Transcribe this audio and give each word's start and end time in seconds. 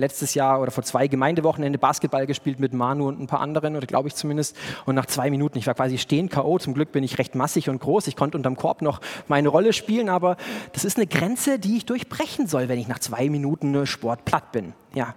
letztes 0.00 0.34
Jahr 0.34 0.60
oder 0.60 0.70
vor 0.70 0.82
zwei 0.82 1.06
Gemeindewochenende 1.06 1.78
Basketball 1.78 2.26
gespielt 2.26 2.58
mit 2.58 2.72
Manu 2.72 3.06
und 3.06 3.20
ein 3.20 3.26
paar 3.26 3.40
anderen, 3.40 3.76
oder 3.76 3.86
glaube 3.86 4.08
ich 4.08 4.14
zumindest. 4.14 4.56
Und 4.86 4.94
nach 4.94 5.06
zwei 5.06 5.30
Minuten, 5.30 5.58
ich 5.58 5.66
war 5.66 5.74
quasi 5.74 5.98
stehen 5.98 6.28
K.O. 6.28 6.58
Zum 6.58 6.74
Glück 6.74 6.92
bin 6.92 7.04
ich 7.04 7.18
recht 7.18 7.34
massig 7.34 7.68
und 7.68 7.80
groß. 7.80 8.06
Ich 8.08 8.16
konnte 8.16 8.36
unterm 8.36 8.56
Korb 8.56 8.82
noch 8.82 9.00
meine 9.28 9.48
Rolle 9.48 9.72
spielen, 9.72 10.08
aber 10.08 10.36
das 10.72 10.84
ist 10.84 10.96
eine 10.96 11.06
Grenze, 11.06 11.58
die 11.58 11.76
ich 11.76 11.86
durchbrechen 11.86 12.46
soll, 12.46 12.68
wenn 12.68 12.78
ich 12.78 12.88
nach 12.88 12.98
zwei 12.98 13.28
Minuten 13.28 13.86
Sport 13.86 14.24
platt 14.24 14.52
bin. 14.52 14.72
Ja. 14.94 15.14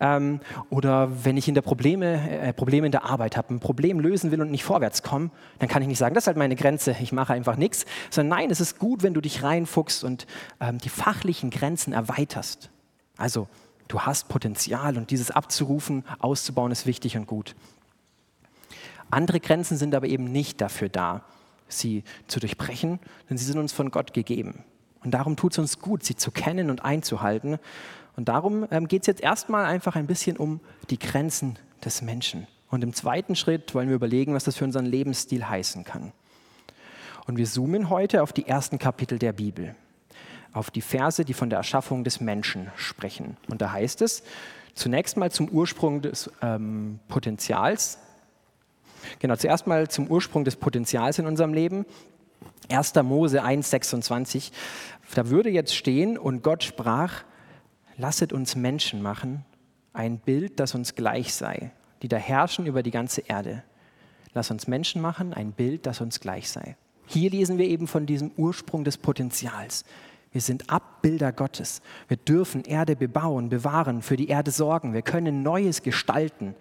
Ähm, 0.00 0.40
oder 0.68 1.10
wenn 1.24 1.36
ich 1.36 1.48
in 1.48 1.54
der 1.54 1.62
Probleme, 1.62 2.30
äh, 2.30 2.52
Probleme 2.52 2.86
in 2.86 2.92
der 2.92 3.04
Arbeit 3.04 3.36
habe, 3.36 3.54
ein 3.54 3.60
Problem 3.60 4.00
lösen 4.00 4.30
will 4.30 4.42
und 4.42 4.50
nicht 4.50 4.64
vorwärts 4.64 5.02
komme, 5.02 5.30
dann 5.58 5.68
kann 5.68 5.80
ich 5.82 5.88
nicht 5.88 5.98
sagen, 5.98 6.14
das 6.14 6.24
ist 6.24 6.26
halt 6.26 6.36
meine 6.36 6.56
Grenze, 6.56 6.94
ich 7.00 7.12
mache 7.12 7.32
einfach 7.32 7.56
nichts, 7.56 7.86
sondern 8.10 8.38
nein, 8.38 8.50
es 8.50 8.60
ist 8.60 8.78
gut, 8.78 9.02
wenn 9.02 9.14
du 9.14 9.20
dich 9.20 9.42
reinfuchst 9.42 10.04
und 10.04 10.26
ähm, 10.60 10.78
die 10.78 10.90
fachlichen 10.90 11.50
Grenzen 11.50 11.92
erweiterst. 11.92 12.70
Also 13.16 13.48
du 13.88 14.00
hast 14.00 14.28
Potenzial 14.28 14.96
und 14.96 15.10
dieses 15.10 15.30
abzurufen, 15.30 16.04
auszubauen, 16.18 16.72
ist 16.72 16.86
wichtig 16.86 17.16
und 17.16 17.26
gut. 17.26 17.54
Andere 19.10 19.40
Grenzen 19.40 19.76
sind 19.76 19.94
aber 19.94 20.06
eben 20.06 20.24
nicht 20.24 20.60
dafür 20.60 20.88
da, 20.88 21.24
sie 21.68 22.04
zu 22.26 22.40
durchbrechen, 22.40 22.98
denn 23.28 23.38
sie 23.38 23.44
sind 23.44 23.58
uns 23.58 23.72
von 23.72 23.90
Gott 23.90 24.12
gegeben. 24.12 24.64
Und 25.02 25.12
darum 25.12 25.36
tut 25.36 25.52
es 25.52 25.58
uns 25.58 25.78
gut, 25.78 26.02
sie 26.02 26.16
zu 26.16 26.30
kennen 26.30 26.70
und 26.70 26.84
einzuhalten 26.84 27.58
und 28.16 28.28
darum 28.28 28.66
ähm, 28.70 28.88
geht 28.88 29.02
es 29.02 29.06
jetzt 29.06 29.20
erstmal 29.20 29.64
einfach 29.64 29.96
ein 29.96 30.06
bisschen 30.06 30.36
um 30.36 30.60
die 30.90 30.98
Grenzen 30.98 31.58
des 31.84 32.02
Menschen. 32.02 32.46
Und 32.70 32.82
im 32.82 32.92
zweiten 32.92 33.36
Schritt 33.36 33.74
wollen 33.74 33.88
wir 33.88 33.96
überlegen, 33.96 34.34
was 34.34 34.44
das 34.44 34.56
für 34.56 34.64
unseren 34.64 34.86
Lebensstil 34.86 35.48
heißen 35.48 35.84
kann. 35.84 36.12
Und 37.26 37.38
wir 37.38 37.46
zoomen 37.46 37.90
heute 37.90 38.22
auf 38.22 38.32
die 38.32 38.46
ersten 38.46 38.78
Kapitel 38.78 39.18
der 39.18 39.32
Bibel, 39.32 39.74
auf 40.54 40.70
die 40.70 40.80
Verse, 40.80 41.24
die 41.24 41.34
von 41.34 41.50
der 41.50 41.58
Erschaffung 41.58 42.04
des 42.04 42.20
Menschen 42.20 42.70
sprechen. 42.76 43.36
Und 43.48 43.60
da 43.60 43.72
heißt 43.72 44.00
es 44.02 44.22
zunächst 44.74 45.16
mal 45.16 45.30
zum 45.30 45.48
Ursprung 45.48 46.02
des 46.02 46.30
ähm, 46.42 46.98
Potenzials. 47.08 47.98
Genau, 49.18 49.36
zuerst 49.36 49.66
mal 49.66 49.88
zum 49.88 50.08
Ursprung 50.08 50.44
des 50.44 50.56
Potenzials 50.56 51.18
in 51.18 51.26
unserem 51.26 51.52
Leben. 51.52 51.84
1. 52.68 52.94
Mose 53.02 53.42
1, 53.42 53.70
26. 53.70 54.52
Da 55.14 55.28
würde 55.28 55.50
jetzt 55.50 55.74
stehen, 55.74 56.18
und 56.18 56.42
Gott 56.42 56.64
sprach, 56.64 57.24
lasset 57.96 58.32
uns 58.32 58.56
Menschen 58.56 59.02
machen, 59.02 59.44
ein 59.92 60.18
Bild, 60.18 60.58
das 60.58 60.74
uns 60.74 60.94
gleich 60.94 61.34
sei, 61.34 61.70
die 62.02 62.08
da 62.08 62.16
herrschen 62.16 62.66
über 62.66 62.82
die 62.82 62.90
ganze 62.90 63.20
Erde. 63.20 63.62
Lass 64.32 64.50
uns 64.50 64.66
Menschen 64.66 65.00
machen, 65.00 65.32
ein 65.32 65.52
Bild, 65.52 65.86
das 65.86 66.00
uns 66.00 66.18
gleich 66.18 66.50
sei. 66.50 66.76
Hier 67.06 67.30
lesen 67.30 67.58
wir 67.58 67.66
eben 67.66 67.86
von 67.86 68.06
diesem 68.06 68.32
Ursprung 68.36 68.82
des 68.82 68.98
Potenzials. 68.98 69.84
Wir 70.34 70.40
sind 70.40 70.68
Abbilder 70.68 71.32
Gottes. 71.32 71.80
Wir 72.08 72.16
dürfen 72.16 72.64
Erde 72.64 72.96
bebauen, 72.96 73.50
bewahren, 73.50 74.02
für 74.02 74.16
die 74.16 74.26
Erde 74.26 74.50
sorgen. 74.50 74.92
Wir 74.92 75.02
können 75.02 75.44
Neues 75.44 75.82
gestalten. 75.82 76.56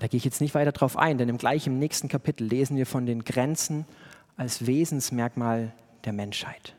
Da 0.00 0.08
gehe 0.08 0.18
ich 0.18 0.24
jetzt 0.24 0.40
nicht 0.40 0.56
weiter 0.56 0.72
drauf 0.72 0.96
ein, 0.98 1.16
denn 1.16 1.28
im 1.28 1.38
gleichen 1.38 1.78
nächsten 1.78 2.08
Kapitel 2.08 2.44
lesen 2.44 2.76
wir 2.76 2.86
von 2.86 3.06
den 3.06 3.22
Grenzen 3.22 3.84
als 4.36 4.66
Wesensmerkmal 4.66 5.72
der 6.04 6.12
Menschheit. 6.12 6.74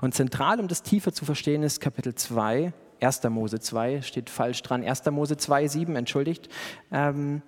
Und 0.00 0.14
zentral, 0.14 0.58
um 0.58 0.66
das 0.66 0.82
tiefer 0.82 1.12
zu 1.12 1.26
verstehen, 1.26 1.62
ist 1.62 1.82
Kapitel 1.82 2.14
2, 2.14 2.72
1. 3.02 3.22
Mose 3.24 3.60
2, 3.60 4.00
steht 4.00 4.30
falsch 4.30 4.62
dran, 4.62 4.82
1. 4.82 5.04
Mose 5.10 5.36
2, 5.36 5.68
7, 5.68 5.94
entschuldigt. 5.94 6.48
Ähm, 6.90 7.42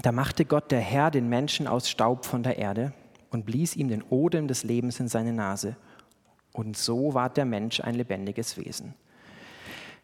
da 0.00 0.12
machte 0.12 0.46
Gott 0.46 0.70
der 0.70 0.80
Herr 0.80 1.10
den 1.10 1.28
Menschen 1.28 1.66
aus 1.66 1.90
Staub 1.90 2.24
von 2.24 2.42
der 2.42 2.56
Erde 2.56 2.94
und 3.30 3.44
blies 3.44 3.76
ihm 3.76 3.88
den 3.88 4.02
Odem 4.02 4.48
des 4.48 4.64
Lebens 4.64 4.98
in 4.98 5.08
seine 5.08 5.34
Nase. 5.34 5.76
Und 6.52 6.76
so 6.76 7.14
ward 7.14 7.36
der 7.36 7.44
Mensch 7.44 7.80
ein 7.80 7.94
lebendiges 7.94 8.56
Wesen. 8.56 8.94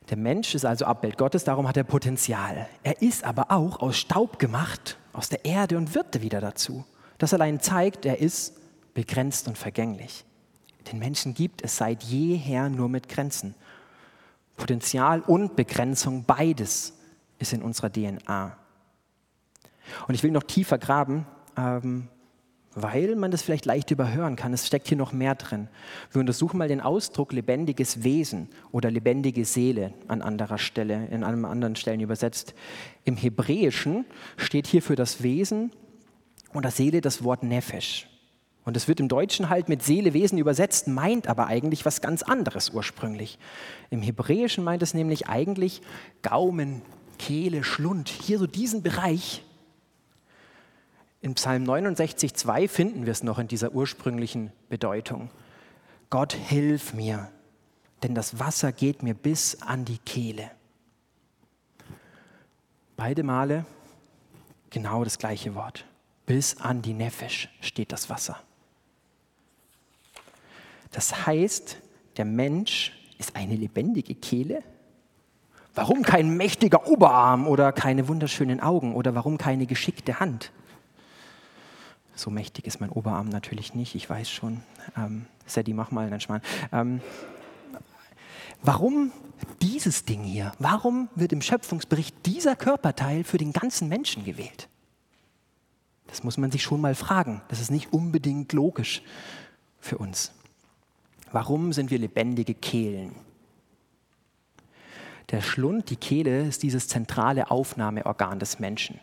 Der 0.09 0.17
Mensch 0.17 0.55
ist 0.55 0.65
also 0.65 0.85
Abbild 0.85 1.19
Gottes, 1.19 1.45
darum 1.45 1.67
hat 1.67 1.77
er 1.77 1.85
Potenzial. 1.85 2.69
Er 2.85 3.03
ist 3.03 3.25
aber 3.25 3.51
auch 3.51 3.81
aus 3.81 3.97
Staub 3.99 4.39
gemacht, 4.39 4.99
aus 5.13 5.29
der 5.29 5.45
Erde 5.45 5.77
und 5.77 5.95
wird 5.95 6.23
wieder 6.23 6.41
dazu. 6.41 6.85
Das 7.19 7.35
allein 7.35 7.61
zeigt, 7.61 8.07
er 8.07 8.21
ist 8.21 8.55
begrenzt 8.95 9.49
und 9.49 9.59
vergänglich. 9.59 10.25
Den 10.93 11.01
Menschen 11.01 11.35
gibt 11.35 11.63
es 11.63 11.77
seit 11.77 12.05
jeher 12.05 12.69
nur 12.69 12.89
mit 12.89 13.09
Grenzen. 13.09 13.55
Potenzial 14.57 15.21
und 15.21 15.57
Begrenzung, 15.57 16.25
beides 16.25 16.95
ist 17.39 17.53
in 17.53 17.63
unserer 17.63 17.91
DNA. 17.91 18.57
Und 20.07 20.15
ich 20.15 20.23
will 20.23 20.31
noch 20.31 20.45
tiefer 20.45 20.79
graben, 20.79 21.27
ähm, 21.57 22.09
weil 22.77 23.17
man 23.17 23.31
das 23.31 23.41
vielleicht 23.41 23.65
leicht 23.65 23.91
überhören 23.91 24.37
kann. 24.37 24.53
Es 24.53 24.67
steckt 24.67 24.87
hier 24.87 24.99
noch 24.99 25.13
mehr 25.13 25.35
drin. 25.35 25.69
Wir 26.13 26.21
untersuchen 26.21 26.59
mal 26.59 26.69
den 26.69 26.83
Ausdruck 26.83 27.33
lebendiges 27.33 28.05
Wesen 28.05 28.51
oder 28.71 28.91
lebendige 28.91 29.47
Seele 29.47 29.95
an 30.09 30.21
anderer 30.21 30.59
Stelle, 30.59 31.07
in 31.07 31.25
einem 31.25 31.47
anderen 31.47 31.75
Stellen 31.75 32.01
übersetzt. 32.01 32.55
Im 33.05 33.17
Hebräischen 33.17 34.05
steht 34.37 34.67
hier 34.67 34.83
für 34.83 34.95
das 34.95 35.23
Wesen 35.23 35.73
oder 36.53 36.71
Seele 36.71 37.01
das 37.01 37.25
Wort 37.25 37.43
Nefesh. 37.43 38.09
Und 38.67 38.77
es 38.77 38.89
wird 38.89 39.01
im 39.01 39.09
Deutschen 39.09 39.49
halt 39.49 39.71
mit 39.71 39.83
Seele, 39.83 40.13
Wesen 40.13 40.37
übersetzt, 40.37 40.87
meint 40.87 41.29
aber 41.29 41.47
eigentlich 41.47 41.87
was 41.87 42.03
ganz 42.03 42.23
anderes 42.23 42.71
ursprünglich. 42.71 43.39
Im 43.89 44.03
Hebräischen 44.03 44.65
meint 44.65 44.83
es 44.83 44.93
nämlich 44.93 45.29
eigentlich 45.29 45.81
Gaumen, 46.21 46.83
Kehle, 47.19 47.65
Schlund, 47.65 48.11
hier 48.11 48.39
so 48.39 48.47
diesen 48.47 48.83
Bereich. 48.83 49.43
In 51.27 51.35
Psalm 51.35 51.65
69, 51.65 52.35
2 52.35 52.69
finden 52.69 53.05
wir 53.05 53.11
es 53.11 53.25
noch 53.25 53.41
in 53.41 53.49
dieser 53.49 53.73
ursprünglichen 53.73 54.53
Bedeutung. 54.69 55.29
Gott, 56.09 56.33
hilf 56.35 56.95
mir, 56.95 57.33
denn 58.05 58.15
das 58.15 58.39
Wasser 58.39 58.71
geht 58.71 59.03
mir 59.03 59.15
bis 59.15 59.61
an 59.61 59.85
die 59.85 59.99
Kehle. 59.99 60.49
Beide 62.97 63.25
Male 63.25 63.67
genau 64.71 65.03
das 65.03 65.19
gleiche 65.19 65.57
Wort. 65.57 65.85
Bis 66.27 66.61
an 66.61 66.81
die 66.81 66.95
Nefesh 66.95 67.49
steht 67.61 67.91
das 67.91 68.09
Wasser. 68.09 68.39
Das 70.93 71.27
heißt, 71.27 71.79
der 72.19 72.25
Mensch 72.25 72.93
ist 73.19 73.35
eine 73.35 73.57
lebendige 73.57 74.15
Kehle. 74.15 74.63
Warum 75.75 76.05
kein 76.05 76.37
mächtiger 76.37 76.87
Oberarm 76.87 77.49
oder 77.49 77.73
keine 77.73 78.07
wunderschönen 78.07 78.61
Augen 78.61 78.95
oder 78.95 79.17
warum 79.17 79.39
keine 79.39 79.67
geschickte 79.67 80.21
Hand? 80.21 80.53
So 82.17 82.31
mächtig 82.31 82.67
ist 82.67 82.81
mein 82.81 82.89
Oberarm 82.89 83.29
natürlich 83.29 83.75
nicht, 83.75 83.95
ich 83.95 84.09
weiß 84.09 84.31
schon. 84.31 84.63
Ähm, 84.97 85.27
Sadie, 85.45 85.75
mach 85.75 85.91
mal 85.91 86.07
einen 86.07 86.19
Schmarrn. 86.19 86.41
Ähm, 86.73 87.03
warum 88.63 89.13
dieses 89.61 90.07
Ding 90.07 90.23
hier? 90.23 90.53
Warum 90.59 91.11
wird 91.15 91.35
im 91.35 91.43
Schöpfungsbericht 91.43 92.17
dieser 92.25 92.57
Körperteil 92.57 93.23
für 93.23 93.37
den 93.37 93.53
ganzen 93.53 93.89
Menschen 93.89 94.25
gewählt? 94.25 94.69
Das 96.07 96.25
muss 96.25 96.39
man 96.39 96.51
sich 96.51 96.63
schon 96.63 96.81
mal 96.81 96.95
fragen. 96.95 97.43
Das 97.49 97.61
ist 97.61 97.71
nicht 97.71 97.93
unbedingt 97.93 98.55
logisch 98.55 99.03
für 99.79 99.99
uns. 99.99 100.33
Warum 101.33 101.75
sind 101.75 101.91
wir 101.91 101.99
lebendige 101.99 102.55
Kehlen? 102.55 103.15
Der 105.31 105.43
Schlund, 105.43 105.91
die 105.91 105.97
Kehle, 105.97 106.47
ist 106.47 106.63
dieses 106.63 106.89
zentrale 106.89 107.51
Aufnahmeorgan 107.51 108.39
des 108.39 108.59
Menschen. 108.59 109.01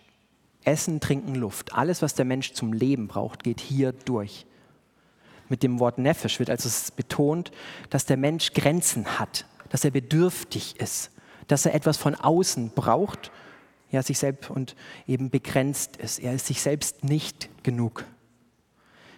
Essen, 0.66 1.00
Trinken, 1.00 1.36
Luft, 1.36 1.74
alles, 1.74 2.02
was 2.02 2.16
der 2.16 2.26
Mensch 2.26 2.54
zum 2.54 2.74
Leben 2.74 3.08
braucht, 3.08 3.44
geht 3.44 3.60
hier 3.60 3.92
durch. 3.92 4.46
Mit 5.50 5.64
dem 5.64 5.80
Wort 5.80 5.98
Nefesh 5.98 6.40
wird 6.40 6.50
also 6.50 6.70
betont, 6.96 7.52
dass 7.90 8.06
der 8.06 8.18
Mensch 8.18 8.54
Grenzen 8.54 9.20
hat, 9.20 9.46
dass 9.70 9.84
er 9.84 9.92
bedürftig 9.92 10.80
ist, 10.80 11.12
dass 11.48 11.66
er 11.66 11.76
etwas 11.76 11.98
von 11.98 12.16
außen 12.16 12.72
braucht, 12.74 13.32
ja, 13.92 14.02
sich 14.02 14.18
selbst 14.18 14.50
und 14.50 14.76
eben 15.06 15.30
begrenzt 15.30 15.98
ist. 15.98 16.20
Er 16.20 16.34
ist 16.34 16.48
sich 16.48 16.62
selbst 16.62 17.04
nicht 17.04 17.50
genug. 17.64 18.06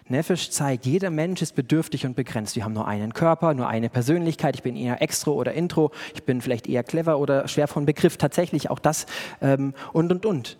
Nefesh 0.07 0.51
zeigt, 0.51 0.85
jeder 0.85 1.09
Mensch 1.09 1.41
ist 1.41 1.55
bedürftig 1.55 2.05
und 2.05 2.15
begrenzt. 2.15 2.55
Wir 2.55 2.63
haben 2.63 2.73
nur 2.73 2.87
einen 2.87 3.13
Körper, 3.13 3.53
nur 3.55 3.67
eine 3.67 3.89
Persönlichkeit. 3.89 4.55
Ich 4.55 4.61
bin 4.61 4.75
eher 4.75 5.01
Extro 5.01 5.33
oder 5.33 5.53
Intro. 5.53 5.91
Ich 6.13 6.23
bin 6.23 6.41
vielleicht 6.41 6.67
eher 6.67 6.83
clever 6.83 7.17
oder 7.17 7.47
schwer 7.47 7.67
von 7.67 7.85
Begriff. 7.85 8.17
Tatsächlich 8.17 8.69
auch 8.69 8.77
das 8.77 9.07
ähm, 9.41 9.73
und, 9.93 10.11
und, 10.11 10.25
und. 10.25 10.57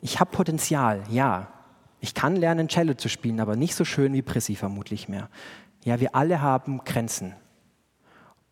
Ich 0.00 0.20
habe 0.20 0.30
Potenzial, 0.30 1.02
ja. 1.10 1.48
Ich 2.00 2.14
kann 2.14 2.36
lernen, 2.36 2.68
Cello 2.68 2.94
zu 2.94 3.08
spielen, 3.08 3.40
aber 3.40 3.56
nicht 3.56 3.74
so 3.74 3.84
schön 3.84 4.12
wie 4.14 4.22
Prissy 4.22 4.56
vermutlich 4.56 5.08
mehr. 5.08 5.28
Ja, 5.84 6.00
wir 6.00 6.14
alle 6.14 6.40
haben 6.40 6.82
Grenzen. 6.84 7.34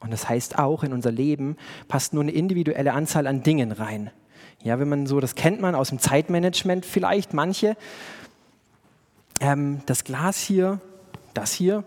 Und 0.01 0.13
das 0.13 0.29
heißt 0.29 0.59
auch, 0.59 0.85
in 0.85 0.93
unser 0.93 1.11
Leben 1.11 1.57
passt 1.89 2.13
nur 2.13 2.23
eine 2.23 2.33
individuelle 2.33 2.93
Anzahl 2.93 3.27
an 3.27 3.43
Dingen 3.43 3.73
rein. 3.73 4.11
Ja, 4.63 4.79
wenn 4.79 4.89
man 4.89 5.07
so, 5.07 5.21
das 5.21 5.35
kennt 5.35 5.61
man 5.61 5.75
aus 5.75 5.89
dem 5.89 5.99
Zeitmanagement 5.99 6.85
vielleicht, 6.85 7.33
manche, 7.33 7.77
ähm, 9.41 9.81
das 9.87 10.05
Glas 10.05 10.39
hier, 10.39 10.81
das 11.35 11.53
hier, 11.53 11.85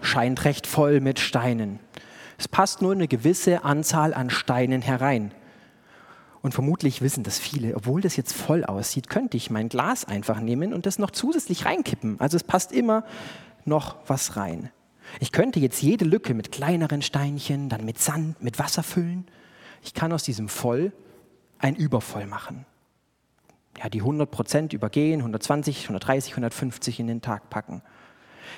scheint 0.00 0.44
recht 0.44 0.66
voll 0.66 1.00
mit 1.00 1.18
Steinen. 1.18 1.80
Es 2.38 2.48
passt 2.48 2.82
nur 2.82 2.92
eine 2.92 3.08
gewisse 3.08 3.64
Anzahl 3.64 4.12
an 4.12 4.30
Steinen 4.30 4.82
herein. 4.82 5.32
Und 6.42 6.52
vermutlich 6.52 7.02
wissen 7.02 7.24
das 7.24 7.38
viele, 7.38 7.74
obwohl 7.74 8.00
das 8.00 8.16
jetzt 8.16 8.32
voll 8.32 8.64
aussieht, 8.64 9.08
könnte 9.08 9.36
ich 9.36 9.50
mein 9.50 9.68
Glas 9.68 10.04
einfach 10.04 10.40
nehmen 10.40 10.72
und 10.72 10.86
das 10.86 10.98
noch 10.98 11.10
zusätzlich 11.10 11.64
reinkippen. 11.64 12.20
Also 12.20 12.36
es 12.36 12.44
passt 12.44 12.72
immer 12.72 13.04
noch 13.64 13.96
was 14.06 14.36
rein. 14.36 14.70
Ich 15.20 15.32
könnte 15.32 15.60
jetzt 15.60 15.82
jede 15.82 16.04
Lücke 16.04 16.34
mit 16.34 16.52
kleineren 16.52 17.02
Steinchen, 17.02 17.68
dann 17.68 17.84
mit 17.84 17.98
Sand, 17.98 18.42
mit 18.42 18.58
Wasser 18.58 18.82
füllen. 18.82 19.26
Ich 19.82 19.94
kann 19.94 20.12
aus 20.12 20.24
diesem 20.24 20.48
Voll 20.48 20.92
ein 21.58 21.74
Übervoll 21.74 22.26
machen. 22.26 22.66
Ja, 23.78 23.88
die 23.88 24.00
100 24.00 24.30
Prozent 24.30 24.72
übergehen, 24.72 25.20
120, 25.20 25.84
130, 25.84 26.32
150 26.32 27.00
in 27.00 27.06
den 27.06 27.22
Tag 27.22 27.50
packen. 27.50 27.82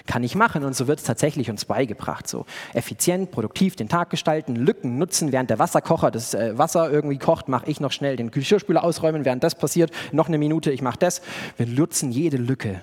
Kann 0.07 0.23
ich 0.25 0.35
machen 0.35 0.65
und 0.65 0.75
so 0.75 0.87
wird 0.87 0.99
es 0.99 1.05
tatsächlich 1.05 1.51
uns 1.51 1.65
beigebracht. 1.65 2.29
So 2.29 2.47
effizient, 2.75 3.31
produktiv 3.31 3.77
den 3.77 3.89
Tag 3.89 4.11
gestalten, 4.11 4.57
Lücken 4.57 4.99
nutzen, 4.99 5.33
während 5.33 5.51
der 5.51 5.59
Wasserkocher 5.59 6.11
das 6.11 6.35
äh, 6.35 6.57
Wasser 6.57 6.91
irgendwie 6.91 7.19
kocht, 7.19 7.49
mache 7.49 7.71
ich 7.71 7.81
noch 7.81 7.93
schnell 7.93 8.17
den 8.17 8.31
Geschirrspüler 8.31 8.85
ausräumen, 8.85 9.25
während 9.25 9.43
das 9.45 9.55
passiert, 9.55 9.91
noch 10.13 10.29
eine 10.29 10.39
Minute, 10.39 10.71
ich 10.71 10.83
mache 10.83 10.99
das. 10.99 11.23
Wir 11.57 11.67
nutzen 11.67 12.11
jede 12.11 12.37
Lücke, 12.37 12.83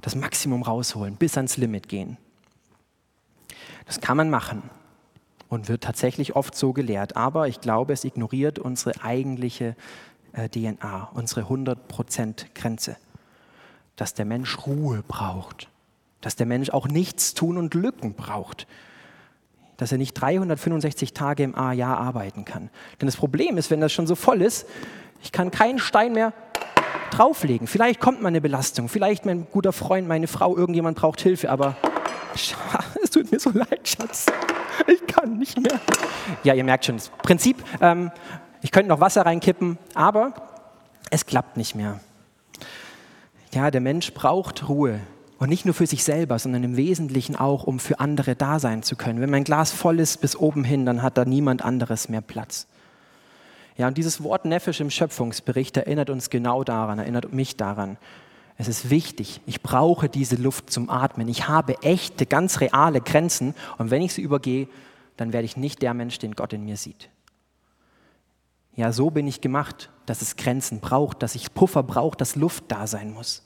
das 0.00 0.14
Maximum 0.14 0.62
rausholen, 0.62 1.16
bis 1.16 1.36
ans 1.36 1.56
Limit 1.56 1.88
gehen. 1.88 2.16
Das 3.86 4.00
kann 4.00 4.16
man 4.16 4.30
machen 4.30 4.62
und 5.48 5.68
wird 5.68 5.82
tatsächlich 5.82 6.36
oft 6.36 6.54
so 6.54 6.72
gelehrt, 6.72 7.16
aber 7.16 7.48
ich 7.48 7.60
glaube, 7.60 7.92
es 7.92 8.04
ignoriert 8.04 8.58
unsere 8.58 9.02
eigentliche 9.02 9.74
äh, 10.32 10.48
DNA, 10.48 11.10
unsere 11.14 11.42
100% 11.42 12.46
Grenze, 12.54 12.96
dass 13.96 14.14
der 14.14 14.24
Mensch 14.24 14.66
Ruhe 14.66 15.02
braucht, 15.06 15.68
dass 16.20 16.36
der 16.36 16.46
Mensch 16.46 16.70
auch 16.70 16.88
nichts 16.88 17.34
tun 17.34 17.56
und 17.56 17.74
Lücken 17.74 18.14
braucht, 18.14 18.66
dass 19.76 19.92
er 19.92 19.98
nicht 19.98 20.14
365 20.14 21.14
Tage 21.14 21.42
im 21.42 21.54
Jahr 21.54 21.98
arbeiten 21.98 22.44
kann. 22.44 22.70
Denn 23.00 23.06
das 23.06 23.16
Problem 23.16 23.56
ist, 23.56 23.70
wenn 23.70 23.80
das 23.80 23.92
schon 23.92 24.06
so 24.06 24.14
voll 24.14 24.42
ist, 24.42 24.66
ich 25.22 25.32
kann 25.32 25.50
keinen 25.50 25.78
Stein 25.78 26.12
mehr 26.12 26.32
drauflegen. 27.10 27.66
Vielleicht 27.66 28.00
kommt 28.00 28.22
mal 28.22 28.28
eine 28.28 28.40
Belastung, 28.40 28.88
vielleicht 28.88 29.26
mein 29.26 29.46
guter 29.50 29.72
Freund, 29.72 30.06
meine 30.06 30.26
Frau, 30.26 30.56
irgendjemand 30.56 30.98
braucht 30.98 31.20
Hilfe, 31.20 31.50
aber 31.50 31.76
es 33.02 33.10
tut 33.10 33.30
mir 33.32 33.40
so 33.40 33.50
leid, 33.50 33.88
Schatz. 33.88 34.26
Ich 34.86 35.06
kann 35.06 35.38
nicht 35.38 35.58
mehr. 35.60 35.80
Ja, 36.42 36.54
ihr 36.54 36.64
merkt 36.64 36.84
schon, 36.84 36.96
das 36.96 37.10
Prinzip, 37.22 37.62
ähm, 37.80 38.10
ich 38.62 38.70
könnte 38.70 38.88
noch 38.88 39.00
Wasser 39.00 39.26
reinkippen, 39.26 39.78
aber 39.94 40.34
es 41.10 41.26
klappt 41.26 41.56
nicht 41.56 41.74
mehr. 41.74 42.00
Ja, 43.52 43.70
der 43.70 43.80
Mensch 43.80 44.14
braucht 44.14 44.68
Ruhe. 44.68 45.00
Und 45.40 45.48
nicht 45.48 45.64
nur 45.64 45.72
für 45.72 45.86
sich 45.86 46.04
selber, 46.04 46.38
sondern 46.38 46.62
im 46.64 46.76
Wesentlichen 46.76 47.34
auch, 47.34 47.64
um 47.64 47.78
für 47.80 47.98
andere 47.98 48.36
da 48.36 48.58
sein 48.58 48.82
zu 48.82 48.94
können. 48.94 49.22
Wenn 49.22 49.30
mein 49.30 49.44
Glas 49.44 49.72
voll 49.72 49.98
ist 49.98 50.20
bis 50.20 50.36
oben 50.36 50.64
hin, 50.64 50.84
dann 50.84 51.00
hat 51.00 51.16
da 51.16 51.24
niemand 51.24 51.64
anderes 51.64 52.10
mehr 52.10 52.20
Platz. 52.20 52.66
Ja, 53.78 53.88
und 53.88 53.96
dieses 53.96 54.22
Wort 54.22 54.44
Nefesh 54.44 54.80
im 54.80 54.90
Schöpfungsbericht 54.90 55.78
erinnert 55.78 56.10
uns 56.10 56.28
genau 56.28 56.62
daran, 56.62 56.98
erinnert 56.98 57.32
mich 57.32 57.56
daran. 57.56 57.96
Es 58.58 58.68
ist 58.68 58.90
wichtig, 58.90 59.40
ich 59.46 59.62
brauche 59.62 60.10
diese 60.10 60.36
Luft 60.36 60.70
zum 60.70 60.90
Atmen. 60.90 61.26
Ich 61.26 61.48
habe 61.48 61.82
echte, 61.82 62.26
ganz 62.26 62.60
reale 62.60 63.00
Grenzen. 63.00 63.54
Und 63.78 63.90
wenn 63.90 64.02
ich 64.02 64.12
sie 64.12 64.20
übergehe, 64.20 64.68
dann 65.16 65.32
werde 65.32 65.46
ich 65.46 65.56
nicht 65.56 65.80
der 65.80 65.94
Mensch, 65.94 66.18
den 66.18 66.34
Gott 66.34 66.52
in 66.52 66.66
mir 66.66 66.76
sieht. 66.76 67.08
Ja, 68.76 68.92
so 68.92 69.08
bin 69.08 69.26
ich 69.26 69.40
gemacht, 69.40 69.88
dass 70.04 70.20
es 70.20 70.36
Grenzen 70.36 70.80
braucht, 70.80 71.22
dass 71.22 71.34
ich 71.34 71.54
Puffer 71.54 71.82
brauche, 71.82 72.18
dass 72.18 72.36
Luft 72.36 72.64
da 72.68 72.86
sein 72.86 73.14
muss. 73.14 73.42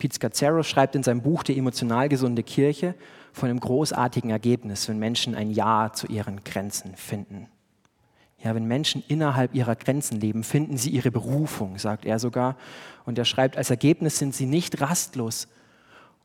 Pete 0.00 0.14
Scazzaro 0.14 0.64
schreibt 0.64 0.96
in 0.96 1.04
seinem 1.04 1.22
Buch 1.22 1.44
Die 1.44 1.56
emotional 1.56 2.08
gesunde 2.08 2.42
Kirche 2.42 2.96
von 3.32 3.48
einem 3.48 3.60
großartigen 3.60 4.30
Ergebnis, 4.30 4.88
wenn 4.88 4.98
Menschen 4.98 5.36
ein 5.36 5.50
Ja 5.50 5.92
zu 5.92 6.08
ihren 6.08 6.42
Grenzen 6.42 6.96
finden. 6.96 7.46
Ja, 8.42 8.54
wenn 8.54 8.64
Menschen 8.64 9.04
innerhalb 9.06 9.54
ihrer 9.54 9.76
Grenzen 9.76 10.18
leben, 10.18 10.42
finden 10.42 10.78
sie 10.78 10.90
ihre 10.90 11.10
Berufung, 11.10 11.78
sagt 11.78 12.06
er 12.06 12.18
sogar. 12.18 12.56
Und 13.04 13.18
er 13.18 13.26
schreibt, 13.26 13.58
als 13.58 13.68
Ergebnis 13.68 14.18
sind 14.18 14.34
sie 14.34 14.46
nicht 14.46 14.80
rastlos 14.80 15.46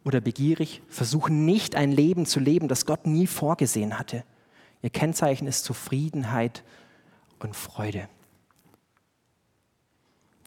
oder 0.06 0.22
begierig, 0.22 0.81
versuchen 0.88 1.45
nicht 1.45 1.75
ein 1.75 1.92
Leben 1.92 2.25
zu 2.25 2.39
leben, 2.39 2.69
das 2.69 2.86
Gott 2.86 3.06
nie 3.06 3.27
vorgesehen 3.27 4.00
hatte. 4.00 4.24
Ihr 4.81 4.89
Kennzeichen 4.89 5.48
ist 5.48 5.66
Zufriedenheit 5.66 6.63
und 7.39 7.56
Freude. 7.56 8.07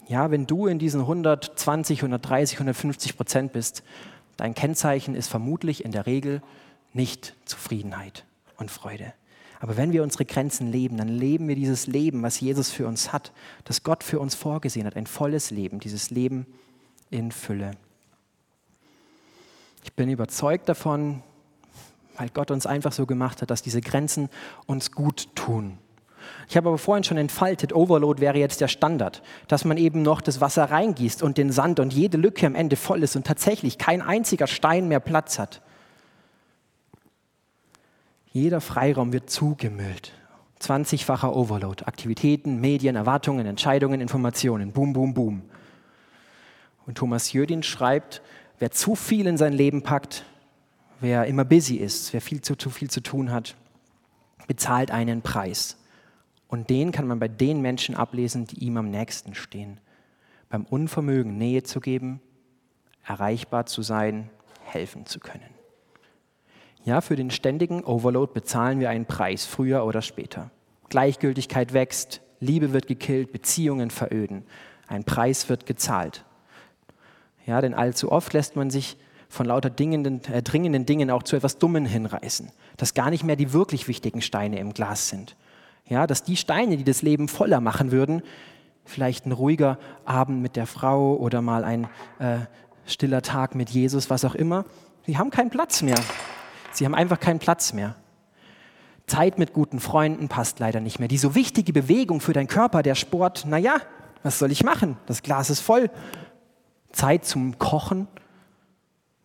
Ja, 0.08 0.30
wenn 0.30 0.46
du 0.46 0.66
in 0.66 0.78
diesen 0.78 1.02
120, 1.02 1.98
130, 2.00 2.56
150 2.56 3.16
Prozent 3.16 3.52
bist, 3.52 3.82
dein 4.38 4.54
Kennzeichen 4.54 5.14
ist 5.14 5.28
vermutlich 5.28 5.84
in 5.84 5.92
der 5.92 6.06
Regel 6.06 6.42
nicht 6.94 7.34
Zufriedenheit 7.44 8.24
und 8.56 8.70
Freude. 8.70 9.12
Aber 9.60 9.76
wenn 9.76 9.92
wir 9.92 10.02
unsere 10.02 10.24
Grenzen 10.24 10.72
leben, 10.72 10.96
dann 10.96 11.08
leben 11.08 11.46
wir 11.46 11.56
dieses 11.56 11.86
Leben, 11.86 12.22
was 12.22 12.40
Jesus 12.40 12.70
für 12.70 12.86
uns 12.86 13.12
hat, 13.12 13.32
das 13.64 13.82
Gott 13.82 14.02
für 14.02 14.18
uns 14.18 14.34
vorgesehen 14.34 14.86
hat, 14.86 14.96
ein 14.96 15.06
volles 15.06 15.50
Leben, 15.50 15.78
dieses 15.78 16.10
Leben 16.10 16.46
in 17.10 17.30
Fülle. 17.30 17.72
Ich 19.84 19.92
bin 19.92 20.08
überzeugt 20.08 20.68
davon, 20.68 21.22
weil 22.16 22.30
Gott 22.30 22.50
uns 22.50 22.66
einfach 22.66 22.92
so 22.92 23.04
gemacht 23.04 23.42
hat, 23.42 23.50
dass 23.50 23.62
diese 23.62 23.80
Grenzen 23.80 24.30
uns 24.66 24.92
gut 24.92 25.34
tun. 25.34 25.78
Ich 26.48 26.56
habe 26.56 26.68
aber 26.68 26.78
vorhin 26.78 27.04
schon 27.04 27.18
entfaltet, 27.18 27.74
Overload 27.74 28.22
wäre 28.22 28.38
jetzt 28.38 28.62
der 28.62 28.68
Standard, 28.68 29.22
dass 29.48 29.66
man 29.66 29.76
eben 29.76 30.00
noch 30.00 30.22
das 30.22 30.40
Wasser 30.40 30.64
reingießt 30.64 31.22
und 31.22 31.36
den 31.36 31.52
Sand 31.52 31.78
und 31.78 31.92
jede 31.92 32.16
Lücke 32.16 32.46
am 32.46 32.54
Ende 32.54 32.76
voll 32.76 33.02
ist 33.02 33.16
und 33.16 33.26
tatsächlich 33.26 33.76
kein 33.76 34.00
einziger 34.00 34.46
Stein 34.46 34.88
mehr 34.88 35.00
Platz 35.00 35.38
hat. 35.38 35.60
Jeder 38.32 38.62
Freiraum 38.62 39.12
wird 39.12 39.28
zugemüllt. 39.28 40.12
20-facher 40.62 41.36
Overload. 41.36 41.84
Aktivitäten, 41.84 42.60
Medien, 42.60 42.96
Erwartungen, 42.96 43.46
Entscheidungen, 43.46 44.00
Informationen. 44.00 44.72
Boom, 44.72 44.94
boom, 44.94 45.12
boom. 45.12 45.42
Und 46.86 46.96
Thomas 46.96 47.32
Jödin 47.32 47.62
schreibt, 47.62 48.22
wer 48.58 48.70
zu 48.70 48.94
viel 48.94 49.26
in 49.26 49.36
sein 49.36 49.52
Leben 49.52 49.82
packt, 49.82 50.24
wer 51.00 51.26
immer 51.26 51.44
busy 51.44 51.76
ist, 51.76 52.14
wer 52.14 52.22
viel 52.22 52.40
zu, 52.40 52.56
zu 52.56 52.70
viel 52.70 52.88
zu 52.88 53.02
tun 53.02 53.30
hat, 53.30 53.54
bezahlt 54.46 54.90
einen 54.90 55.20
Preis. 55.20 55.76
Und 56.48 56.70
den 56.70 56.92
kann 56.92 57.06
man 57.06 57.18
bei 57.18 57.28
den 57.28 57.60
Menschen 57.60 57.94
ablesen, 57.94 58.46
die 58.46 58.64
ihm 58.64 58.76
am 58.78 58.90
nächsten 58.90 59.34
stehen. 59.34 59.80
Beim 60.48 60.64
Unvermögen 60.64 61.36
Nähe 61.36 61.62
zu 61.62 61.80
geben, 61.80 62.20
erreichbar 63.04 63.66
zu 63.66 63.82
sein, 63.82 64.30
helfen 64.64 65.06
zu 65.06 65.20
können. 65.20 65.50
Ja, 66.84 67.02
für 67.02 67.16
den 67.16 67.30
ständigen 67.30 67.84
Overload 67.84 68.32
bezahlen 68.32 68.80
wir 68.80 68.88
einen 68.88 69.04
Preis, 69.04 69.44
früher 69.44 69.84
oder 69.84 70.00
später. 70.00 70.50
Gleichgültigkeit 70.88 71.74
wächst, 71.74 72.22
Liebe 72.40 72.72
wird 72.72 72.86
gekillt, 72.86 73.30
Beziehungen 73.30 73.90
veröden. 73.90 74.44
Ein 74.86 75.04
Preis 75.04 75.50
wird 75.50 75.66
gezahlt. 75.66 76.24
Ja, 77.46 77.60
denn 77.60 77.74
allzu 77.74 78.10
oft 78.10 78.32
lässt 78.32 78.56
man 78.56 78.70
sich 78.70 78.96
von 79.28 79.46
lauter 79.46 79.68
dingenden, 79.68 80.24
äh, 80.32 80.42
dringenden 80.42 80.86
Dingen 80.86 81.10
auch 81.10 81.22
zu 81.22 81.36
etwas 81.36 81.58
Dummen 81.58 81.84
hinreißen, 81.84 82.50
dass 82.78 82.94
gar 82.94 83.10
nicht 83.10 83.24
mehr 83.24 83.36
die 83.36 83.52
wirklich 83.52 83.88
wichtigen 83.88 84.22
Steine 84.22 84.58
im 84.58 84.72
Glas 84.72 85.08
sind. 85.08 85.36
Ja, 85.88 86.06
dass 86.06 86.22
die 86.22 86.36
Steine, 86.36 86.76
die 86.76 86.84
das 86.84 87.02
Leben 87.02 87.28
voller 87.28 87.60
machen 87.60 87.92
würden, 87.92 88.22
vielleicht 88.84 89.26
ein 89.26 89.32
ruhiger 89.32 89.78
Abend 90.04 90.42
mit 90.42 90.56
der 90.56 90.66
Frau 90.66 91.16
oder 91.16 91.42
mal 91.42 91.64
ein 91.64 91.84
äh, 92.18 92.38
stiller 92.86 93.22
Tag 93.22 93.54
mit 93.54 93.70
Jesus, 93.70 94.10
was 94.10 94.24
auch 94.24 94.34
immer, 94.34 94.64
die 95.06 95.16
haben 95.16 95.30
keinen 95.30 95.50
Platz 95.50 95.82
mehr. 95.82 95.98
Sie 96.72 96.84
haben 96.84 96.94
einfach 96.94 97.20
keinen 97.20 97.38
Platz 97.38 97.72
mehr. 97.72 97.94
Zeit 99.06 99.38
mit 99.38 99.54
guten 99.54 99.80
Freunden 99.80 100.28
passt 100.28 100.58
leider 100.58 100.80
nicht 100.80 100.98
mehr. 100.98 101.08
Die 101.08 101.16
so 101.16 101.34
wichtige 101.34 101.72
Bewegung 101.72 102.20
für 102.20 102.34
deinen 102.34 102.46
Körper, 102.46 102.82
der 102.82 102.94
Sport, 102.94 103.46
naja, 103.46 103.76
was 104.22 104.38
soll 104.38 104.52
ich 104.52 104.64
machen? 104.64 104.98
Das 105.06 105.22
Glas 105.22 105.48
ist 105.48 105.60
voll. 105.60 105.90
Zeit 106.92 107.24
zum 107.24 107.58
Kochen, 107.58 108.06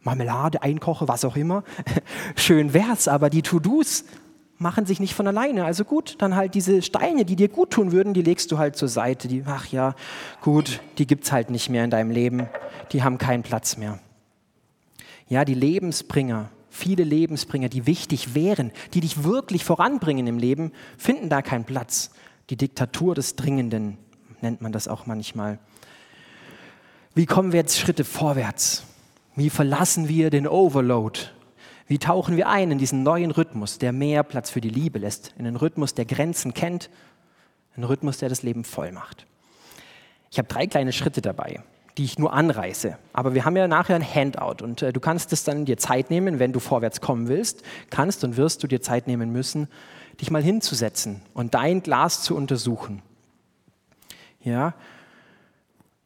Marmelade, 0.02 0.62
Einkoche, 0.62 1.08
was 1.08 1.26
auch 1.26 1.36
immer. 1.36 1.64
Schön 2.36 2.74
wär's, 2.74 3.08
aber 3.08 3.30
die 3.30 3.42
To-Dos 3.42 4.06
machen 4.58 4.86
sich 4.86 5.00
nicht 5.00 5.14
von 5.14 5.28
alleine. 5.28 5.66
Also 5.66 5.84
gut, 5.84 6.16
dann 6.20 6.36
halt 6.36 6.56
diese 6.56 6.82
Steine, 6.82 7.26
die 7.26 7.36
dir 7.36 7.50
gut 7.50 7.72
tun 7.72 7.92
würden, 7.92 8.14
die 8.14 8.22
legst 8.22 8.52
du 8.52 8.58
halt 8.58 8.76
zur 8.76 8.88
Seite. 8.88 9.28
Die, 9.28 9.44
ach 9.46 9.68
ja, 9.68 9.96
gut, 10.42 10.82
die 10.98 11.08
gibt's 11.08 11.32
halt 11.32 11.50
nicht 11.50 11.70
mehr 11.70 11.84
in 11.84 11.90
deinem 11.90 12.12
Leben. 12.12 12.48
Die 12.92 13.04
haben 13.04 13.18
keinen 13.18 13.44
Platz 13.44 13.78
mehr. 13.78 14.00
Ja, 15.28 15.46
die 15.46 15.54
Lebensbringer, 15.54 16.50
viele 16.70 17.04
Lebensbringer, 17.04 17.70
die 17.70 17.86
wichtig 17.88 18.36
wären, 18.36 18.72
die 18.94 19.02
dich 19.02 19.24
wirklich 19.24 19.64
voranbringen 19.64 20.28
im 20.28 20.38
Leben, 20.38 20.72
finden 20.98 21.30
da 21.30 21.42
keinen 21.42 21.66
Platz. 21.66 22.12
Die 22.50 22.58
Diktatur 22.58 23.16
des 23.16 23.36
Dringenden 23.36 23.98
nennt 24.42 24.62
man 24.62 24.72
das 24.72 24.88
auch 24.88 25.06
manchmal. 25.06 25.60
Wie 27.16 27.26
kommen 27.26 27.52
wir 27.52 27.60
jetzt 27.60 27.80
Schritte 27.80 28.04
vorwärts? 28.04 28.84
Wie 29.36 29.50
verlassen 29.50 30.10
wir 30.10 30.30
den 30.30 30.48
Overload? 30.48 31.20
Wie 31.88 32.00
tauchen 32.00 32.38
wir 32.38 32.48
ein 32.48 32.72
in 32.72 32.78
diesen 32.78 33.04
neuen 33.04 33.32
Rhythmus, 33.32 33.78
der 33.78 33.92
mehr 33.92 34.24
Platz 34.24 34.50
für 34.50 34.62
die 34.62 34.70
Liebe 34.70 35.00
lässt, 35.00 35.34
in 35.38 35.46
einen 35.46 35.58
Rhythmus, 35.58 35.94
der 35.94 36.06
Grenzen 36.06 36.54
kennt, 36.54 36.90
einen 37.76 37.84
Rhythmus, 37.84 38.18
der 38.18 38.30
das 38.30 38.44
Leben 38.44 38.64
voll 38.64 38.92
macht? 38.92 39.26
Ich 40.32 40.38
habe 40.38 40.48
drei 40.48 40.68
kleine 40.68 40.94
Schritte 40.94 41.22
dabei 41.22 41.62
die 41.98 42.06
ich 42.06 42.18
nur 42.18 42.34
anreiße. 42.34 42.98
Aber 43.14 43.34
wir 43.34 43.46
haben 43.46 43.56
ja 43.56 43.68
nachher 43.68 43.96
ein 43.96 44.04
Handout 44.04 44.64
und 44.64 44.82
äh, 44.82 44.92
du 44.92 45.00
kannst 45.00 45.32
es 45.34 45.44
dann 45.44 45.66
dir 45.66 45.78
Zeit 45.78 46.10
nehmen, 46.10 46.40
wenn 46.40 46.54
du 46.54 46.60
vorwärts 46.60 47.02
kommen 47.02 47.28
willst, 47.28 47.64
kannst 47.90 48.24
und 48.24 48.38
wirst 48.38 48.64
du 48.64 48.68
dir 48.68 48.82
Zeit 48.82 49.08
nehmen 49.08 49.32
müssen, 49.32 49.68
dich 50.20 50.32
mal 50.32 50.42
hinzusetzen 50.42 51.22
und 51.34 51.54
dein 51.54 51.84
Glas 51.84 52.24
zu 52.24 52.36
untersuchen. 52.36 53.02
Ja, 54.42 54.74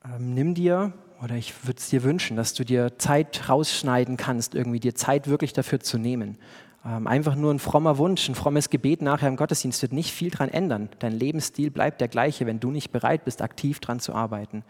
ähm, 0.03 0.34
nimm 0.34 0.53
dir 0.53 0.93
oder 1.24 1.36
ich 1.36 1.53
würde 1.65 1.79
es 1.79 1.89
dir 1.89 2.03
wünschen, 2.03 2.38
dass 2.38 2.53
du 2.53 2.63
dir 2.63 2.97
Zeit 2.97 3.50
rausschneiden 3.50 4.17
kannst, 4.17 4.55
irgendwie 4.55 4.79
dir 4.79 4.95
Zeit 4.95 5.27
wirklich 5.27 5.53
dafür 5.53 5.79
zu 5.79 5.97
nehmen. 5.97 6.38
Ähm, 6.86 7.07
einfach 7.07 7.36
nur 7.36 7.53
ein 7.53 7.59
frommer 7.59 7.97
Wunsch, 7.97 8.29
ein 8.29 8.36
frommes 8.36 8.69
Gebet 8.69 9.01
nachher 9.01 9.27
im 9.27 9.36
Gottesdienst 9.36 9.81
wird 9.81 9.93
nicht 9.93 10.12
viel 10.12 10.29
daran 10.29 10.50
ändern. 10.50 10.89
Dein 11.00 11.13
Lebensstil 11.13 11.71
bleibt 11.71 12.01
der 12.01 12.07
gleiche, 12.07 12.45
wenn 12.45 12.59
du 12.59 12.71
nicht 12.71 12.91
bereit 12.91 13.25
bist, 13.25 13.41
aktiv 13.41 13.79
daran 13.79 14.00
zu 14.00 14.13
arbeiten. 14.13 14.63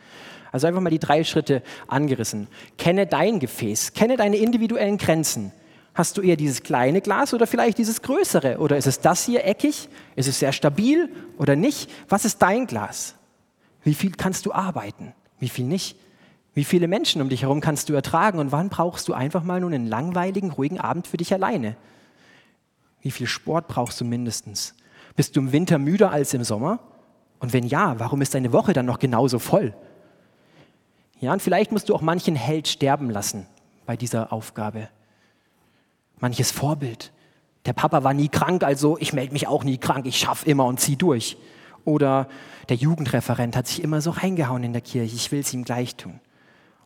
Also 0.52 0.68
einfach 0.68 0.82
mal 0.82 0.90
die 0.90 1.00
drei 1.00 1.24
Schritte 1.24 1.62
angerissen. 1.88 2.48
Kenne 2.78 3.08
dein 3.08 3.40
Gefäß, 3.40 3.94
kenne 3.94 4.18
deine 4.18 4.38
individuellen 4.38 4.98
Grenzen. 4.98 5.52
Hast 5.94 6.18
du 6.18 6.22
eher 6.22 6.38
dieses 6.38 6.64
kleine 6.64 7.02
Glas 7.02 7.34
oder 7.34 7.48
vielleicht 7.48 7.78
dieses 7.78 8.02
größere? 8.04 8.60
Oder 8.60 8.78
ist 8.78 8.88
es 8.88 9.00
das 9.00 9.26
hier 9.26 9.46
eckig? 9.46 9.90
Ist 10.16 10.28
es 10.28 10.40
sehr 10.40 10.54
stabil 10.54 11.10
oder 11.38 11.56
nicht? 11.56 11.90
Was 12.08 12.24
ist 12.24 12.42
dein 12.42 12.68
Glas? 12.68 13.16
Wie 13.84 13.96
viel 13.96 14.12
kannst 14.12 14.46
du 14.46 14.54
arbeiten? 14.54 15.14
Wie 15.40 15.50
viel 15.50 15.66
nicht? 15.66 15.98
Wie 16.58 16.64
viele 16.64 16.88
Menschen 16.88 17.22
um 17.22 17.30
dich 17.30 17.44
herum 17.44 17.62
kannst 17.62 17.88
du 17.88 17.94
ertragen 17.94 18.40
und 18.40 18.52
wann 18.52 18.70
brauchst 18.70 19.08
du 19.08 19.14
einfach 19.14 19.44
mal 19.44 19.60
nur 19.60 19.70
einen 19.70 19.86
langweiligen, 19.86 20.50
ruhigen 20.50 20.80
Abend 20.80 21.06
für 21.06 21.18
dich 21.18 21.32
alleine? 21.32 21.76
Wie 23.00 23.12
viel 23.12 23.28
Sport 23.28 23.68
brauchst 23.68 24.02
du 24.02 24.06
mindestens? 24.06 24.74
Bist 25.16 25.36
du 25.36 25.42
im 25.42 25.52
Winter 25.52 25.78
müder 25.78 26.10
als 26.10 26.34
im 26.34 26.44
Sommer? 26.44 26.80
Und 27.38 27.54
wenn 27.54 27.68
ja, 27.68 28.00
warum 28.00 28.24
ist 28.24 28.34
deine 28.34 28.54
Woche 28.54 28.74
dann 28.74 28.88
noch 28.88 28.98
genauso 28.98 29.38
voll? 29.38 29.76
Ja, 31.20 31.32
und 31.32 31.44
vielleicht 31.44 31.72
musst 31.72 31.90
du 31.90 31.94
auch 31.94 32.02
manchen 32.02 32.36
Held 32.36 32.68
sterben 32.68 33.12
lassen 33.12 33.46
bei 33.86 33.96
dieser 33.96 34.34
Aufgabe. 34.34 34.90
Manches 36.20 36.50
Vorbild. 36.50 37.12
Der 37.68 37.74
Papa 37.74 38.04
war 38.04 38.16
nie 38.16 38.30
krank, 38.30 38.64
also 38.64 38.98
ich 38.98 39.14
melde 39.14 39.34
mich 39.34 39.48
auch 39.48 39.64
nie 39.64 39.78
krank, 39.78 40.08
ich 40.08 40.18
schaffe 40.18 40.50
immer 40.50 40.66
und 40.66 40.80
zieh 40.80 40.96
durch. 40.96 41.38
Oder 41.86 42.28
der 42.70 42.78
Jugendreferent 42.78 43.56
hat 43.56 43.68
sich 43.68 43.84
immer 43.84 44.02
so 44.02 44.10
reingehauen 44.10 44.64
in 44.64 44.74
der 44.74 44.82
Kirche, 44.82 45.16
ich 45.16 45.32
will 45.32 45.42
es 45.42 45.54
ihm 45.54 45.64
gleich 45.64 45.96
tun. 45.98 46.20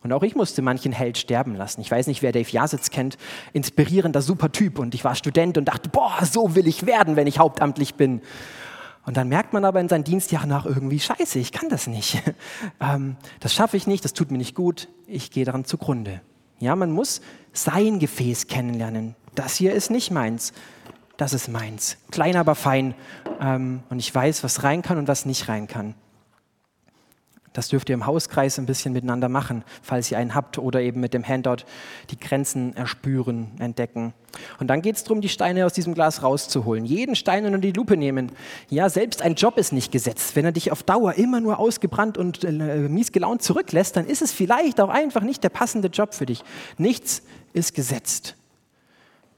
Und 0.02 0.12
auch 0.12 0.22
ich 0.22 0.34
musste 0.34 0.62
manchen 0.62 0.92
Held 0.92 1.16
sterben 1.18 1.54
lassen. 1.54 1.80
Ich 1.80 1.90
weiß 1.90 2.06
nicht, 2.08 2.22
wer 2.22 2.32
Dave 2.32 2.50
Jasitz 2.50 2.90
kennt. 2.90 3.16
Inspirierender, 3.52 4.20
super 4.20 4.50
Typ. 4.50 4.78
Und 4.78 4.94
ich 4.94 5.04
war 5.04 5.14
Student 5.14 5.58
und 5.58 5.66
dachte, 5.66 5.88
boah, 5.88 6.24
so 6.24 6.54
will 6.54 6.66
ich 6.66 6.86
werden, 6.86 7.16
wenn 7.16 7.26
ich 7.26 7.38
hauptamtlich 7.38 7.94
bin. 7.94 8.20
Und 9.04 9.16
dann 9.16 9.28
merkt 9.28 9.52
man 9.52 9.64
aber 9.64 9.80
in 9.80 9.88
seinen 9.88 10.04
Dienstjahren 10.04 10.48
nach 10.48 10.64
irgendwie, 10.64 11.00
scheiße, 11.00 11.38
ich 11.38 11.52
kann 11.52 11.68
das 11.68 11.86
nicht. 11.86 12.22
Ähm, 12.80 13.16
das 13.40 13.54
schaffe 13.54 13.76
ich 13.76 13.86
nicht, 13.86 14.04
das 14.04 14.12
tut 14.12 14.30
mir 14.30 14.38
nicht 14.38 14.54
gut. 14.54 14.88
Ich 15.06 15.30
gehe 15.30 15.44
daran 15.44 15.64
zugrunde. 15.64 16.20
Ja, 16.58 16.74
man 16.74 16.90
muss 16.90 17.20
sein 17.52 17.98
Gefäß 17.98 18.46
kennenlernen. 18.48 19.14
Das 19.34 19.54
hier 19.56 19.72
ist 19.72 19.90
nicht 19.90 20.10
meins. 20.10 20.52
Das 21.16 21.32
ist 21.32 21.48
meins. 21.48 21.98
Klein, 22.10 22.36
aber 22.36 22.54
fein. 22.54 22.94
Ähm, 23.40 23.82
und 23.90 23.98
ich 23.98 24.12
weiß, 24.12 24.42
was 24.42 24.64
rein 24.64 24.82
kann 24.82 24.98
und 24.98 25.08
was 25.08 25.26
nicht 25.26 25.48
rein 25.48 25.68
kann. 25.68 25.94
Das 27.52 27.68
dürft 27.68 27.90
ihr 27.90 27.94
im 27.94 28.06
Hauskreis 28.06 28.58
ein 28.58 28.66
bisschen 28.66 28.94
miteinander 28.94 29.28
machen, 29.28 29.62
falls 29.82 30.10
ihr 30.10 30.18
einen 30.18 30.34
habt 30.34 30.58
oder 30.58 30.80
eben 30.80 31.00
mit 31.00 31.12
dem 31.12 31.26
Handout 31.26 31.64
die 32.10 32.18
Grenzen 32.18 32.74
erspüren, 32.76 33.50
entdecken. 33.58 34.14
Und 34.58 34.68
dann 34.68 34.80
geht 34.80 34.96
es 34.96 35.04
darum, 35.04 35.20
die 35.20 35.28
Steine 35.28 35.66
aus 35.66 35.74
diesem 35.74 35.92
Glas 35.92 36.22
rauszuholen. 36.22 36.86
Jeden 36.86 37.14
Stein 37.14 37.44
unter 37.44 37.58
die 37.58 37.72
Lupe 37.72 37.98
nehmen. 37.98 38.32
Ja, 38.70 38.88
selbst 38.88 39.20
ein 39.20 39.34
Job 39.34 39.58
ist 39.58 39.72
nicht 39.72 39.92
gesetzt. 39.92 40.34
Wenn 40.34 40.46
er 40.46 40.52
dich 40.52 40.72
auf 40.72 40.82
Dauer 40.82 41.14
immer 41.14 41.40
nur 41.40 41.58
ausgebrannt 41.58 42.16
und 42.16 42.42
äh, 42.42 42.52
mies 42.52 43.12
gelaunt 43.12 43.42
zurücklässt, 43.42 43.96
dann 43.96 44.06
ist 44.06 44.22
es 44.22 44.32
vielleicht 44.32 44.80
auch 44.80 44.88
einfach 44.88 45.22
nicht 45.22 45.44
der 45.44 45.50
passende 45.50 45.88
Job 45.88 46.14
für 46.14 46.24
dich. 46.24 46.42
Nichts 46.78 47.22
ist 47.52 47.74
gesetzt. 47.74 48.36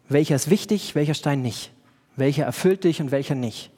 Welcher 0.08 0.36
ist 0.36 0.50
wichtig, 0.50 0.94
welcher 0.94 1.14
Stein 1.14 1.42
nicht? 1.42 1.72
Welcher 2.14 2.44
erfüllt 2.44 2.84
dich 2.84 3.00
und 3.00 3.10
welcher 3.10 3.34
nicht? 3.34 3.72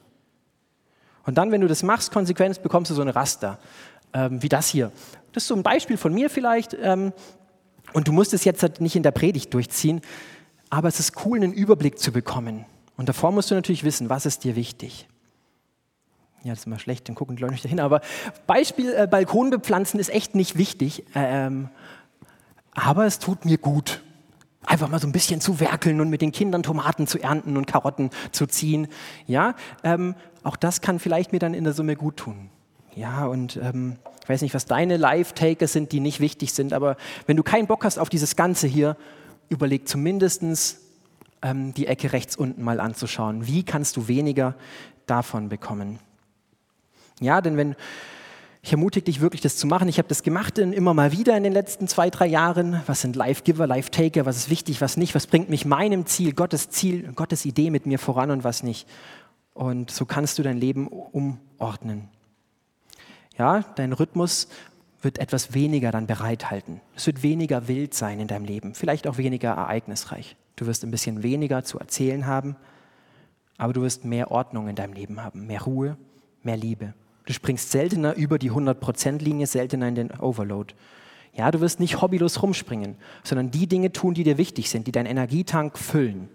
Und 1.25 1.37
dann, 1.37 1.51
wenn 1.51 1.61
du 1.61 1.67
das 1.67 1.81
machst, 1.81 2.11
konsequent, 2.11 2.61
bekommst 2.61 2.91
du 2.91 2.95
so 2.95 3.01
ein 3.01 3.09
Raster 3.09 3.57
ähm, 4.17 4.41
wie 4.41 4.49
das 4.49 4.67
hier. 4.67 4.91
Das 5.31 5.43
ist 5.43 5.47
so 5.47 5.55
ein 5.55 5.63
Beispiel 5.63 5.97
von 5.97 6.13
mir 6.13 6.29
vielleicht. 6.29 6.75
Ähm, 6.81 7.13
und 7.93 8.07
du 8.07 8.11
musst 8.11 8.33
es 8.33 8.43
jetzt 8.43 8.63
halt 8.63 8.81
nicht 8.81 8.95
in 8.95 9.03
der 9.03 9.11
Predigt 9.11 9.53
durchziehen, 9.53 10.01
aber 10.69 10.87
es 10.87 10.99
ist 10.99 11.25
cool, 11.25 11.37
einen 11.37 11.53
Überblick 11.53 11.99
zu 11.99 12.11
bekommen. 12.11 12.65
Und 12.97 13.07
davor 13.07 13.31
musst 13.31 13.51
du 13.51 13.55
natürlich 13.55 13.83
wissen, 13.83 14.09
was 14.09 14.25
ist 14.25 14.43
dir 14.43 14.55
wichtig. 14.55 15.07
Ja, 16.43 16.51
das 16.51 16.59
ist 16.59 16.67
immer 16.67 16.79
schlecht, 16.79 17.07
dann 17.07 17.15
gucken 17.15 17.35
die 17.35 17.41
Leute 17.41 17.53
nicht 17.53 17.65
dahin. 17.65 17.79
Aber 17.79 18.01
Beispiel 18.45 18.93
äh, 18.93 19.07
Balkon 19.07 19.49
bepflanzen 19.49 19.99
ist 19.99 20.09
echt 20.09 20.35
nicht 20.35 20.57
wichtig, 20.57 21.05
ähm, 21.15 21.69
aber 22.73 23.05
es 23.05 23.19
tut 23.19 23.45
mir 23.45 23.57
gut. 23.57 24.03
Einfach 24.65 24.89
mal 24.89 24.99
so 24.99 25.07
ein 25.07 25.13
bisschen 25.13 25.39
zu 25.39 25.59
werkeln 25.61 26.01
und 26.01 26.09
mit 26.09 26.21
den 26.21 26.33
Kindern 26.33 26.61
Tomaten 26.61 27.07
zu 27.07 27.19
ernten 27.19 27.55
und 27.55 27.67
Karotten 27.67 28.09
zu 28.31 28.47
ziehen. 28.47 28.87
Ja, 29.25 29.55
ähm, 29.83 30.15
auch 30.43 30.57
das 30.57 30.81
kann 30.81 30.99
vielleicht 30.99 31.31
mir 31.31 31.39
dann 31.39 31.53
in 31.53 31.63
der 31.63 31.73
Summe 31.73 31.95
gut 31.95 32.17
tun. 32.17 32.49
Ja, 32.97 33.27
und 33.27 33.57
ähm, 33.57 33.97
ich 34.23 34.27
weiß 34.27 34.41
nicht, 34.41 34.55
was 34.55 34.65
deine 34.65 34.97
Live-Taker 34.97 35.67
sind, 35.67 35.91
die 35.91 35.99
nicht 35.99 36.19
wichtig 36.19 36.51
sind, 36.51 36.73
aber 36.73 36.97
wenn 37.27 37.37
du 37.37 37.43
keinen 37.43 37.67
Bock 37.67 37.85
hast 37.85 37.99
auf 37.99 38.09
dieses 38.09 38.35
Ganze 38.35 38.65
hier, 38.65 38.97
überleg 39.49 39.87
zumindest 39.87 40.79
ähm, 41.43 41.75
die 41.75 41.85
Ecke 41.85 42.11
rechts 42.11 42.35
unten 42.35 42.63
mal 42.63 42.79
anzuschauen. 42.79 43.45
Wie 43.45 43.61
kannst 43.61 43.97
du 43.97 44.07
weniger 44.07 44.55
davon 45.05 45.47
bekommen? 45.47 45.99
Ja, 47.19 47.39
denn 47.41 47.55
wenn 47.55 47.75
ich 48.63 48.71
ermutige 48.71 49.05
dich 49.05 49.21
wirklich, 49.21 49.41
das 49.41 49.57
zu 49.57 49.67
machen. 49.67 49.87
Ich 49.87 49.99
habe 49.99 50.07
das 50.07 50.23
gemacht 50.23 50.57
in, 50.57 50.73
immer 50.73 50.95
mal 50.95 51.11
wieder 51.11 51.37
in 51.37 51.43
den 51.43 51.53
letzten 51.53 51.87
zwei, 51.87 52.09
drei 52.09 52.25
Jahren. 52.25 52.81
Was 52.87 53.01
sind 53.01 53.15
Life-Giver, 53.15 53.67
Life-Taker? 53.67 54.25
Was 54.25 54.37
ist 54.37 54.49
wichtig, 54.49 54.81
was 54.81 54.97
nicht? 54.97 55.13
Was 55.13 55.27
bringt 55.27 55.51
mich 55.51 55.65
meinem 55.65 56.07
Ziel, 56.07 56.33
Gottes 56.33 56.71
Ziel, 56.71 57.13
Gottes 57.13 57.45
Idee 57.45 57.69
mit 57.69 57.85
mir 57.85 57.99
voran 57.99 58.31
und 58.31 58.43
was 58.43 58.63
nicht? 58.63 58.87
Und 59.53 59.91
so 59.91 60.05
kannst 60.05 60.39
du 60.39 60.43
dein 60.43 60.57
Leben 60.57 60.87
umordnen. 60.87 62.09
Ja, 63.37 63.63
dein 63.75 63.93
Rhythmus 63.93 64.47
wird 65.01 65.19
etwas 65.19 65.53
weniger 65.53 65.91
dann 65.91 66.07
bereithalten. 66.07 66.81
Es 66.95 67.05
wird 67.05 67.23
weniger 67.23 67.67
wild 67.67 67.93
sein 67.93 68.19
in 68.19 68.27
deinem 68.27 68.45
Leben, 68.45 68.73
vielleicht 68.73 69.07
auch 69.07 69.17
weniger 69.17 69.51
ereignisreich. 69.51 70.35
Du 70.55 70.65
wirst 70.65 70.83
ein 70.83 70.91
bisschen 70.91 71.21
weniger 71.21 71.63
zu 71.63 71.79
erzählen 71.79 72.25
haben, 72.25 72.55
aber 73.57 73.73
du 73.73 73.81
wirst 73.81 74.05
mehr 74.05 74.31
Ordnung 74.31 74.67
in 74.67 74.75
deinem 74.75 74.93
Leben 74.93 75.23
haben, 75.23 75.45
mehr 75.45 75.61
Ruhe, 75.61 75.97
mehr 76.43 76.57
Liebe. 76.57 76.93
Du 77.25 77.33
springst 77.33 77.71
seltener 77.71 78.15
über 78.15 78.39
die 78.39 78.51
100%-Linie, 78.51 79.47
seltener 79.47 79.87
in 79.87 79.95
den 79.95 80.11
Overload. 80.11 80.73
Ja, 81.33 81.51
du 81.51 81.61
wirst 81.61 81.79
nicht 81.79 82.01
hobbylos 82.01 82.41
rumspringen, 82.41 82.95
sondern 83.23 83.51
die 83.51 83.67
Dinge 83.67 83.91
tun, 83.91 84.15
die 84.15 84.23
dir 84.23 84.37
wichtig 84.39 84.69
sind, 84.69 84.87
die 84.87 84.91
deinen 84.91 85.05
Energietank 85.05 85.77
füllen. 85.77 86.29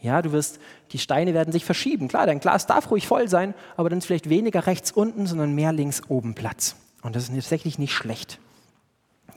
Ja, 0.00 0.22
du 0.22 0.32
wirst, 0.32 0.60
die 0.92 0.98
Steine 0.98 1.34
werden 1.34 1.52
sich 1.52 1.64
verschieben. 1.64 2.08
Klar, 2.08 2.26
dein 2.26 2.40
Glas 2.40 2.66
darf 2.66 2.90
ruhig 2.90 3.06
voll 3.06 3.28
sein, 3.28 3.54
aber 3.76 3.90
dann 3.90 3.98
ist 3.98 4.06
vielleicht 4.06 4.28
weniger 4.28 4.66
rechts 4.66 4.92
unten, 4.92 5.26
sondern 5.26 5.54
mehr 5.54 5.72
links 5.72 6.02
oben 6.08 6.34
Platz. 6.34 6.76
Und 7.02 7.16
das 7.16 7.28
ist 7.28 7.34
tatsächlich 7.34 7.78
nicht 7.78 7.92
schlecht. 7.92 8.38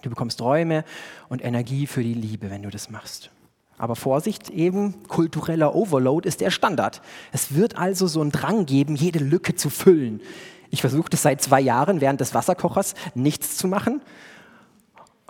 Du 0.01 0.09
bekommst 0.09 0.41
Räume 0.41 0.83
und 1.29 1.43
Energie 1.43 1.87
für 1.87 2.03
die 2.03 2.13
Liebe, 2.13 2.49
wenn 2.49 2.63
du 2.63 2.69
das 2.69 2.89
machst. 2.89 3.31
Aber 3.77 3.95
Vorsicht, 3.95 4.51
eben 4.51 5.03
kultureller 5.07 5.73
Overload 5.73 6.27
ist 6.27 6.41
der 6.41 6.51
Standard. 6.51 7.01
Es 7.31 7.55
wird 7.55 7.77
also 7.77 8.05
so 8.05 8.21
einen 8.21 8.31
Drang 8.31 8.67
geben, 8.67 8.95
jede 8.95 9.19
Lücke 9.19 9.55
zu 9.55 9.71
füllen. 9.71 10.21
Ich 10.69 10.81
versuche 10.81 11.09
das 11.09 11.23
seit 11.23 11.41
zwei 11.41 11.59
Jahren 11.59 11.99
während 11.99 12.21
des 12.21 12.33
Wasserkochers 12.33 12.93
nichts 13.15 13.57
zu 13.57 13.67
machen. 13.67 14.01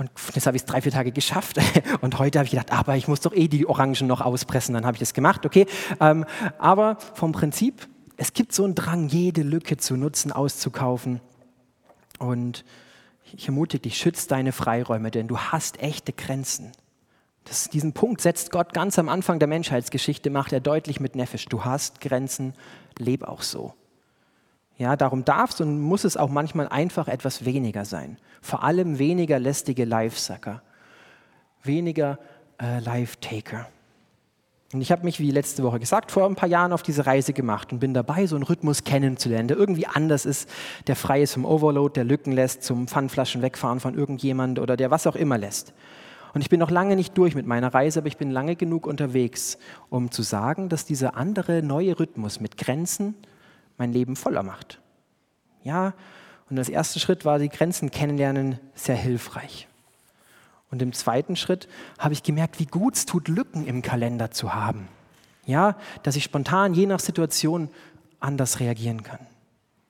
Und 0.01 0.09
das 0.33 0.47
habe 0.47 0.57
ich 0.57 0.65
drei, 0.65 0.81
vier 0.81 0.91
Tage 0.91 1.11
geschafft. 1.11 1.57
Und 2.01 2.17
heute 2.17 2.39
habe 2.39 2.45
ich 2.45 2.51
gedacht, 2.51 2.71
aber 2.71 2.95
ich 2.95 3.07
muss 3.07 3.19
doch 3.19 3.35
eh 3.35 3.47
die 3.47 3.67
Orangen 3.67 4.07
noch 4.07 4.21
auspressen. 4.21 4.73
Dann 4.73 4.83
habe 4.83 4.95
ich 4.95 4.99
das 4.99 5.13
gemacht, 5.13 5.45
okay. 5.45 5.67
Ähm, 5.99 6.25
aber 6.57 6.97
vom 7.13 7.33
Prinzip, 7.33 7.87
es 8.17 8.33
gibt 8.33 8.51
so 8.51 8.63
einen 8.63 8.73
Drang, 8.73 9.09
jede 9.09 9.43
Lücke 9.43 9.77
zu 9.77 9.97
nutzen, 9.97 10.31
auszukaufen. 10.31 11.21
Und 12.17 12.65
ich 13.31 13.45
ermutige 13.45 13.83
dich, 13.83 13.97
schütz 13.97 14.25
deine 14.25 14.53
Freiräume, 14.53 15.11
denn 15.11 15.27
du 15.27 15.37
hast 15.37 15.79
echte 15.79 16.13
Grenzen. 16.13 16.71
Das, 17.43 17.69
diesen 17.69 17.93
Punkt 17.93 18.21
setzt 18.21 18.49
Gott 18.49 18.73
ganz 18.73 18.97
am 18.97 19.07
Anfang 19.07 19.37
der 19.37 19.47
Menschheitsgeschichte, 19.47 20.31
macht 20.31 20.51
er 20.51 20.61
deutlich 20.61 20.99
mit 20.99 21.15
Nefesh. 21.15 21.45
Du 21.45 21.63
hast 21.63 22.01
Grenzen, 22.01 22.55
leb 22.97 23.21
auch 23.23 23.43
so. 23.43 23.75
Ja, 24.81 24.95
darum 24.95 25.23
darf 25.23 25.51
es 25.51 25.61
und 25.61 25.79
muss 25.79 26.05
es 26.05 26.17
auch 26.17 26.31
manchmal 26.31 26.67
einfach 26.67 27.07
etwas 27.07 27.45
weniger 27.45 27.85
sein. 27.85 28.17
Vor 28.41 28.63
allem 28.63 28.97
weniger 28.97 29.37
lästige 29.37 29.85
Live-Sucker, 29.85 30.63
weniger 31.61 32.17
äh, 32.59 32.79
Live-Taker. 32.79 33.67
Und 34.73 34.81
ich 34.81 34.91
habe 34.91 35.03
mich, 35.03 35.19
wie 35.19 35.29
letzte 35.29 35.61
Woche 35.61 35.79
gesagt, 35.79 36.09
vor 36.09 36.25
ein 36.25 36.33
paar 36.33 36.49
Jahren 36.49 36.73
auf 36.73 36.81
diese 36.81 37.05
Reise 37.05 37.31
gemacht 37.31 37.71
und 37.71 37.77
bin 37.77 37.93
dabei, 37.93 38.25
so 38.25 38.35
einen 38.35 38.41
Rhythmus 38.41 38.83
kennenzulernen, 38.83 39.49
der 39.49 39.57
irgendwie 39.57 39.85
anders 39.85 40.25
ist, 40.25 40.49
der 40.87 40.95
frei 40.95 41.21
ist 41.21 41.35
vom 41.35 41.45
Overload, 41.45 41.93
der 41.93 42.03
Lücken 42.03 42.31
lässt, 42.31 42.63
zum 42.63 42.87
Pfannflaschen 42.87 43.43
wegfahren 43.43 43.79
von 43.79 43.93
irgendjemand 43.93 44.57
oder 44.57 44.75
der 44.77 44.89
was 44.89 45.05
auch 45.05 45.15
immer 45.15 45.37
lässt. 45.37 45.75
Und 46.33 46.41
ich 46.41 46.49
bin 46.49 46.59
noch 46.59 46.71
lange 46.71 46.95
nicht 46.95 47.15
durch 47.19 47.35
mit 47.35 47.45
meiner 47.45 47.71
Reise, 47.71 47.99
aber 47.99 48.07
ich 48.07 48.17
bin 48.17 48.31
lange 48.31 48.55
genug 48.55 48.87
unterwegs, 48.87 49.59
um 49.91 50.09
zu 50.09 50.23
sagen, 50.23 50.69
dass 50.69 50.85
dieser 50.85 51.17
andere 51.17 51.61
neue 51.61 51.99
Rhythmus 51.99 52.39
mit 52.39 52.57
Grenzen, 52.57 53.13
mein 53.81 53.93
Leben 53.93 54.15
voller 54.15 54.43
macht. 54.43 54.79
Ja, 55.63 55.93
und 56.51 56.59
als 56.59 56.69
erster 56.69 56.99
Schritt 56.99 57.25
war 57.25 57.39
die 57.39 57.49
Grenzen 57.49 57.89
kennenlernen 57.89 58.59
sehr 58.75 58.95
hilfreich. 58.95 59.67
Und 60.69 60.83
im 60.83 60.93
zweiten 60.93 61.35
Schritt 61.35 61.67
habe 61.97 62.13
ich 62.13 62.21
gemerkt, 62.21 62.59
wie 62.59 62.67
gut 62.67 62.93
es 62.93 63.07
tut, 63.07 63.27
Lücken 63.27 63.65
im 63.65 63.81
Kalender 63.81 64.29
zu 64.29 64.53
haben. 64.53 64.87
Ja, 65.47 65.77
dass 66.03 66.15
ich 66.15 66.23
spontan 66.23 66.75
je 66.75 66.85
nach 66.85 66.99
Situation 66.99 67.69
anders 68.19 68.59
reagieren 68.59 69.01
kann. 69.01 69.19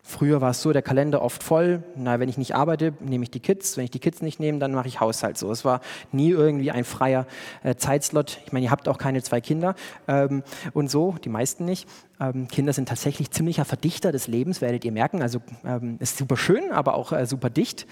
Früher 0.04 0.42
war 0.42 0.52
es 0.52 0.62
so, 0.62 0.74
der 0.74 0.82
Kalender 0.82 1.22
oft 1.22 1.44
voll. 1.44 1.84
Na, 1.96 2.20
wenn 2.20 2.28
ich 2.28 2.38
nicht 2.38 2.56
arbeite, 2.56 2.94
nehme 3.00 3.24
ich 3.24 3.32
die 3.32 3.40
Kids. 3.40 3.78
Wenn 3.78 3.84
ich 3.84 3.92
die 3.92 4.00
Kids 4.00 4.22
nicht 4.22 4.40
nehme, 4.40 4.60
dann 4.60 4.74
mache 4.74 4.88
ich 4.88 5.00
Haushalt. 5.00 5.38
So, 5.38 5.52
es 5.52 5.64
war 5.64 5.82
nie 6.12 6.32
irgendwie 6.32 6.72
ein 6.72 6.84
freier 6.84 7.28
äh, 7.64 7.76
Zeitslot. 7.76 8.40
Ich 8.46 8.52
meine, 8.52 8.66
ihr 8.66 8.72
habt 8.72 8.88
auch 8.88 8.98
keine 8.98 9.22
zwei 9.22 9.42
Kinder 9.42 9.76
ähm, 10.08 10.44
und 10.74 10.90
so, 10.90 11.16
die 11.24 11.30
meisten 11.30 11.66
nicht. 11.66 11.88
Ähm, 12.20 12.48
Kinder 12.48 12.74
sind 12.74 12.90
tatsächlich 12.90 13.32
ziemlicher 13.32 13.64
Verdichter 13.64 14.12
des 14.12 14.28
Lebens, 14.28 14.62
werdet 14.62 14.84
ihr 14.86 14.92
merken. 14.92 15.22
Also 15.22 15.40
ähm, 15.64 15.98
ist 16.00 16.18
super 16.18 16.38
schön, 16.38 16.72
aber 16.72 16.96
auch 16.96 17.12
äh, 17.12 17.26
super 17.26 17.50
dicht. 17.50 17.86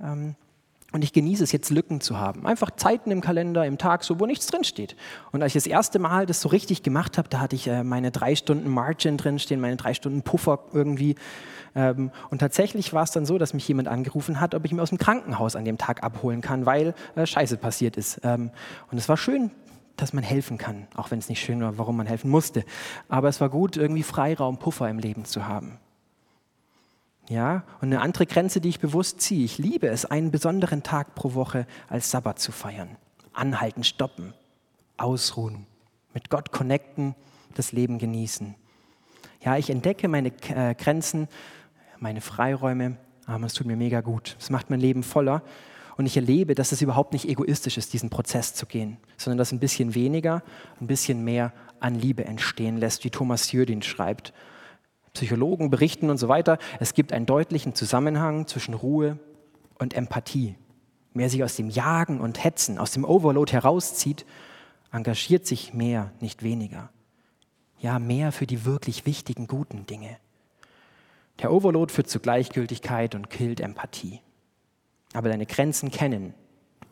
Ähm, 0.00 0.36
und 0.92 1.04
ich 1.04 1.12
genieße 1.12 1.44
es 1.44 1.52
jetzt, 1.52 1.70
Lücken 1.70 2.00
zu 2.00 2.18
haben. 2.18 2.46
Einfach 2.46 2.70
Zeiten 2.70 3.10
im 3.10 3.20
Kalender, 3.20 3.66
im 3.66 3.76
Tag, 3.76 4.04
so 4.04 4.18
wo 4.18 4.26
nichts 4.26 4.46
drinsteht. 4.46 4.96
Und 5.32 5.42
als 5.42 5.50
ich 5.50 5.62
das 5.62 5.66
erste 5.66 5.98
Mal 5.98 6.24
das 6.24 6.40
so 6.40 6.48
richtig 6.48 6.82
gemacht 6.82 7.18
habe, 7.18 7.28
da 7.28 7.40
hatte 7.40 7.56
ich 7.56 7.68
äh, 7.68 7.84
meine 7.84 8.10
drei 8.10 8.34
Stunden 8.34 8.70
Margin 8.70 9.18
drinstehen, 9.18 9.60
meine 9.60 9.76
drei 9.76 9.92
Stunden 9.92 10.22
Puffer 10.22 10.60
irgendwie. 10.72 11.16
Ähm, 11.74 12.10
und 12.30 12.38
tatsächlich 12.38 12.94
war 12.94 13.02
es 13.02 13.10
dann 13.10 13.26
so, 13.26 13.36
dass 13.36 13.52
mich 13.52 13.68
jemand 13.68 13.86
angerufen 13.86 14.40
hat, 14.40 14.54
ob 14.54 14.64
ich 14.64 14.72
mir 14.72 14.80
aus 14.80 14.88
dem 14.88 14.98
Krankenhaus 14.98 15.56
an 15.56 15.66
dem 15.66 15.76
Tag 15.76 16.02
abholen 16.02 16.40
kann, 16.40 16.64
weil 16.64 16.94
äh, 17.16 17.26
Scheiße 17.26 17.58
passiert 17.58 17.98
ist. 17.98 18.20
Ähm, 18.24 18.50
und 18.90 18.96
es 18.96 19.10
war 19.10 19.18
schön, 19.18 19.50
dass 19.96 20.14
man 20.14 20.24
helfen 20.24 20.56
kann, 20.56 20.86
auch 20.94 21.10
wenn 21.10 21.18
es 21.18 21.28
nicht 21.28 21.40
schön 21.40 21.60
war, 21.60 21.76
warum 21.76 21.98
man 21.98 22.06
helfen 22.06 22.30
musste. 22.30 22.64
Aber 23.08 23.28
es 23.28 23.40
war 23.40 23.50
gut, 23.50 23.76
irgendwie 23.76 24.02
Freiraum, 24.02 24.56
Puffer 24.56 24.88
im 24.88 24.98
Leben 24.98 25.26
zu 25.26 25.46
haben. 25.46 25.78
Ja, 27.28 27.64
und 27.80 27.88
eine 27.88 28.00
andere 28.00 28.24
Grenze, 28.24 28.60
die 28.60 28.70
ich 28.70 28.80
bewusst 28.80 29.20
ziehe. 29.20 29.44
Ich 29.44 29.58
liebe 29.58 29.88
es, 29.88 30.06
einen 30.06 30.30
besonderen 30.30 30.82
Tag 30.82 31.14
pro 31.14 31.34
Woche 31.34 31.66
als 31.88 32.10
Sabbat 32.10 32.38
zu 32.38 32.52
feiern. 32.52 32.96
Anhalten, 33.34 33.84
stoppen, 33.84 34.32
ausruhen, 34.96 35.66
mit 36.14 36.30
Gott 36.30 36.52
connecten, 36.52 37.14
das 37.54 37.72
Leben 37.72 37.98
genießen. 37.98 38.54
Ja, 39.44 39.56
ich 39.56 39.68
entdecke 39.68 40.08
meine 40.08 40.32
äh, 40.48 40.74
Grenzen, 40.74 41.28
meine 41.98 42.20
Freiräume, 42.20 42.96
aber 43.26 43.44
es 43.44 43.52
tut 43.52 43.66
mir 43.66 43.76
mega 43.76 44.00
gut. 44.00 44.36
Es 44.40 44.48
macht 44.48 44.70
mein 44.70 44.80
Leben 44.80 45.02
voller. 45.02 45.42
Und 45.98 46.06
ich 46.06 46.16
erlebe, 46.16 46.54
dass 46.54 46.72
es 46.72 46.80
überhaupt 46.80 47.12
nicht 47.12 47.28
egoistisch 47.28 47.76
ist, 47.76 47.92
diesen 47.92 48.08
Prozess 48.08 48.54
zu 48.54 48.66
gehen, 48.66 48.98
sondern 49.16 49.36
dass 49.36 49.52
ein 49.52 49.58
bisschen 49.58 49.94
weniger, 49.94 50.42
ein 50.80 50.86
bisschen 50.86 51.24
mehr 51.24 51.52
an 51.80 51.94
Liebe 51.96 52.24
entstehen 52.24 52.78
lässt, 52.78 53.04
wie 53.04 53.10
Thomas 53.10 53.52
Jödin 53.52 53.82
schreibt. 53.82 54.32
Psychologen 55.12 55.70
berichten 55.70 56.10
und 56.10 56.18
so 56.18 56.28
weiter, 56.28 56.58
es 56.80 56.94
gibt 56.94 57.12
einen 57.12 57.26
deutlichen 57.26 57.74
Zusammenhang 57.74 58.46
zwischen 58.46 58.74
Ruhe 58.74 59.18
und 59.78 59.94
Empathie. 59.94 60.56
Wer 61.14 61.30
sich 61.30 61.42
aus 61.42 61.56
dem 61.56 61.68
Jagen 61.68 62.20
und 62.20 62.42
Hetzen, 62.44 62.78
aus 62.78 62.92
dem 62.92 63.04
Overload 63.04 63.52
herauszieht, 63.52 64.26
engagiert 64.92 65.46
sich 65.46 65.74
mehr, 65.74 66.12
nicht 66.20 66.42
weniger. 66.42 66.90
Ja, 67.80 67.98
mehr 67.98 68.32
für 68.32 68.46
die 68.46 68.64
wirklich 68.64 69.06
wichtigen, 69.06 69.46
guten 69.46 69.86
Dinge. 69.86 70.16
Der 71.40 71.52
Overload 71.52 71.92
führt 71.92 72.08
zu 72.08 72.18
Gleichgültigkeit 72.18 73.14
und 73.14 73.30
killt 73.30 73.60
Empathie. 73.60 74.20
Aber 75.12 75.28
deine 75.28 75.46
Grenzen 75.46 75.90
kennen, 75.90 76.34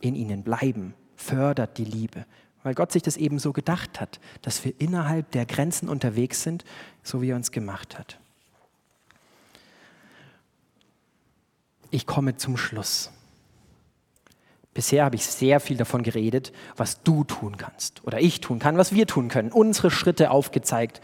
in 0.00 0.14
ihnen 0.14 0.42
bleiben, 0.42 0.94
fördert 1.16 1.78
die 1.78 1.84
Liebe, 1.84 2.26
weil 2.66 2.74
Gott 2.74 2.90
sich 2.90 3.04
das 3.04 3.16
eben 3.16 3.38
so 3.38 3.52
gedacht 3.52 4.00
hat, 4.00 4.18
dass 4.42 4.64
wir 4.64 4.72
innerhalb 4.80 5.30
der 5.30 5.46
Grenzen 5.46 5.88
unterwegs 5.88 6.42
sind, 6.42 6.64
so 7.04 7.22
wie 7.22 7.30
er 7.30 7.36
uns 7.36 7.52
gemacht 7.52 7.96
hat. 7.96 8.18
Ich 11.92 12.06
komme 12.06 12.36
zum 12.38 12.56
Schluss. 12.56 13.12
Bisher 14.74 15.04
habe 15.04 15.14
ich 15.14 15.24
sehr 15.24 15.60
viel 15.60 15.76
davon 15.76 16.02
geredet, 16.02 16.52
was 16.76 17.04
du 17.04 17.22
tun 17.22 17.56
kannst 17.56 18.02
oder 18.02 18.20
ich 18.20 18.40
tun 18.40 18.58
kann, 18.58 18.76
was 18.76 18.92
wir 18.92 19.06
tun 19.06 19.28
können, 19.28 19.52
unsere 19.52 19.92
Schritte 19.92 20.32
aufgezeigt 20.32 21.00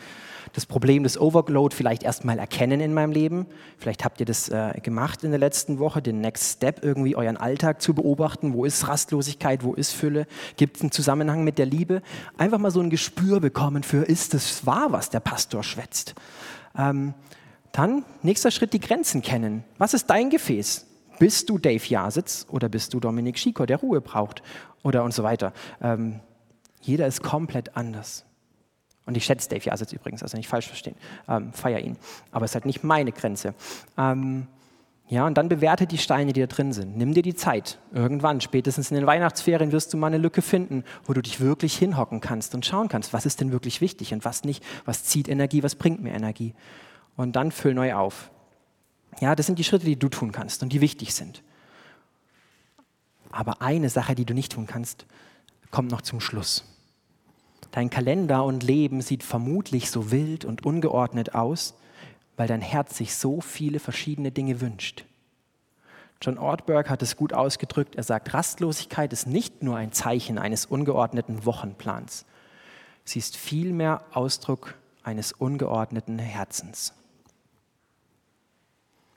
das 0.53 0.67
Problem 0.67 1.03
des 1.03 1.19
Overload 1.19 1.75
vielleicht 1.75 2.03
erstmal 2.03 2.39
erkennen 2.39 2.81
in 2.81 2.93
meinem 2.93 3.13
Leben. 3.13 3.47
Vielleicht 3.79 4.05
habt 4.05 4.21
ihr 4.21 4.27
das 4.27 4.49
äh, 4.49 4.79
gemacht 4.83 5.25
in 5.25 5.31
der 5.31 5.41
letzten 5.41 5.79
Woche, 5.79 6.03
den 6.03 6.21
Next 6.21 6.55
Step, 6.55 6.85
irgendwie 6.85 7.17
euren 7.17 7.37
Alltag 7.37 7.81
zu 7.81 7.95
beobachten. 7.95 8.53
Wo 8.53 8.65
ist 8.65 8.87
Rastlosigkeit, 8.87 9.65
wo 9.65 9.75
ist 9.75 9.93
Fülle? 9.93 10.27
Gibt 10.57 10.77
es 10.77 10.83
einen 10.83 10.93
Zusammenhang 10.93 11.45
mit 11.45 11.59
der 11.59 11.67
Liebe? 11.67 12.03
Einfach 12.37 12.59
mal 12.59 12.71
so 12.71 12.81
ein 12.81 12.91
Gespür 12.91 13.41
bekommen 13.41 13.83
für, 13.83 14.03
ist 14.03 14.35
es 14.35 14.67
wahr, 14.67 14.89
was 14.91 15.11
der 15.11 15.21
Pastor 15.21 15.63
schwätzt? 15.63 16.15
Ähm, 16.77 17.15
dann, 17.73 18.05
nächster 18.23 18.51
Schritt, 18.51 18.75
die 18.75 18.81
Grenzen 18.81 19.23
kennen. 19.23 19.65
Was 19.79 19.95
ist 19.95 20.11
dein 20.11 20.29
Gefäß? 20.29 20.87
Bist 21.19 21.49
du 21.49 21.59
Dave 21.59 21.85
Jasitz 21.87 22.47
oder 22.51 22.69
bist 22.69 22.93
du 22.93 23.01
Dominik 23.01 23.39
Schiko, 23.39 23.65
der 23.65 23.79
Ruhe 23.79 24.01
braucht? 24.01 24.43
Oder 24.83 25.05
und 25.05 25.15
so 25.15 25.23
weiter. 25.23 25.53
Ähm, 25.81 26.21
jeder 26.83 27.07
ist 27.07 27.23
komplett 27.23 27.77
anders. 27.77 28.25
Und 29.13 29.17
ich 29.19 29.27
schätze 29.27 29.51
Dave 29.51 29.63
Jasitz 29.63 29.93
übrigens, 29.93 30.23
also 30.23 30.39
nicht 30.39 30.49
falsch 30.49 30.69
verstehen, 30.69 30.97
ähm, 31.29 31.53
feier 31.53 31.81
ihn. 31.81 31.99
Aber 32.31 32.47
es 32.47 32.53
ist 32.53 32.55
halt 32.55 32.65
nicht 32.65 32.83
meine 32.83 33.13
Grenze. 33.13 33.53
Ähm, 33.99 34.47
ja, 35.07 35.27
und 35.27 35.37
dann 35.37 35.51
bewerte 35.51 35.87
die 35.87 35.99
Steine, 35.99 36.33
die 36.33 36.41
da 36.41 36.47
drin 36.47 36.73
sind. 36.73 36.97
Nimm 36.97 37.13
dir 37.13 37.23
die 37.23 37.35
Zeit. 37.35 37.79
Irgendwann, 37.93 38.41
spätestens 38.41 38.91
in 38.91 38.97
den 38.97 39.07
Weihnachtsferien, 39.07 39.71
wirst 39.71 39.93
du 39.93 39.99
mal 39.99 40.07
eine 40.07 40.17
Lücke 40.17 40.41
finden, 40.41 40.83
wo 41.05 41.13
du 41.13 41.21
dich 41.21 41.41
wirklich 41.41 41.77
hinhocken 41.77 42.23
kannst 42.23 42.55
und 42.55 42.65
schauen 42.65 42.89
kannst, 42.89 43.13
was 43.13 43.27
ist 43.27 43.43
denn 43.43 43.53
wirklich 43.53 43.83
wichtig 43.83 44.15
und 44.15 44.25
was 44.25 44.45
nicht, 44.45 44.65
was 44.87 45.05
zieht 45.05 45.29
Energie, 45.29 45.63
was 45.63 45.75
bringt 45.75 46.03
mir 46.03 46.15
Energie. 46.15 46.55
Und 47.15 47.37
dann 47.37 47.53
füll 47.53 47.75
neu 47.75 47.93
auf. 47.93 48.31
Ja, 49.21 49.35
das 49.35 49.45
sind 49.45 49.59
die 49.59 49.65
Schritte, 49.65 49.85
die 49.85 49.99
du 49.99 50.09
tun 50.09 50.33
kannst 50.33 50.63
und 50.63 50.73
die 50.73 50.81
wichtig 50.81 51.13
sind. 51.13 51.43
Aber 53.31 53.61
eine 53.61 53.91
Sache, 53.91 54.15
die 54.15 54.25
du 54.25 54.33
nicht 54.33 54.53
tun 54.53 54.67
kannst, 54.67 55.05
kommt 55.71 55.91
noch 55.91 56.01
zum 56.01 56.21
Schluss. 56.21 56.65
Dein 57.73 57.91
Kalender 57.91 58.45
und 58.45 58.63
Leben 58.63 59.01
sieht 59.01 59.23
vermutlich 59.23 59.91
so 59.91 60.11
wild 60.11 60.45
und 60.45 60.65
ungeordnet 60.65 61.35
aus, 61.35 61.75
weil 62.37 62.47
dein 62.47 62.61
Herz 62.61 62.97
sich 62.97 63.17
so 63.17 63.41
viele 63.41 63.81
verschiedene 63.81 64.31
Dinge 64.31 64.61
wünscht. 64.61 65.05
John 66.21 66.39
Ortberg 66.39 66.89
hat 66.89 67.03
es 67.03 67.17
gut 67.17 67.33
ausgedrückt. 67.33 67.97
Er 67.97 68.05
sagt, 68.05 68.33
Rastlosigkeit 68.33 69.13
ist 69.13 69.27
nicht 69.27 69.63
nur 69.63 69.77
ein 69.77 69.91
Zeichen 69.91 70.39
eines 70.39 70.67
ungeordneten 70.67 71.45
Wochenplans. 71.47 72.27
Sie 73.05 73.19
ist 73.19 73.37
vielmehr 73.37 74.03
Ausdruck 74.13 74.75
eines 75.03 75.33
ungeordneten 75.33 76.19
Herzens. 76.19 76.95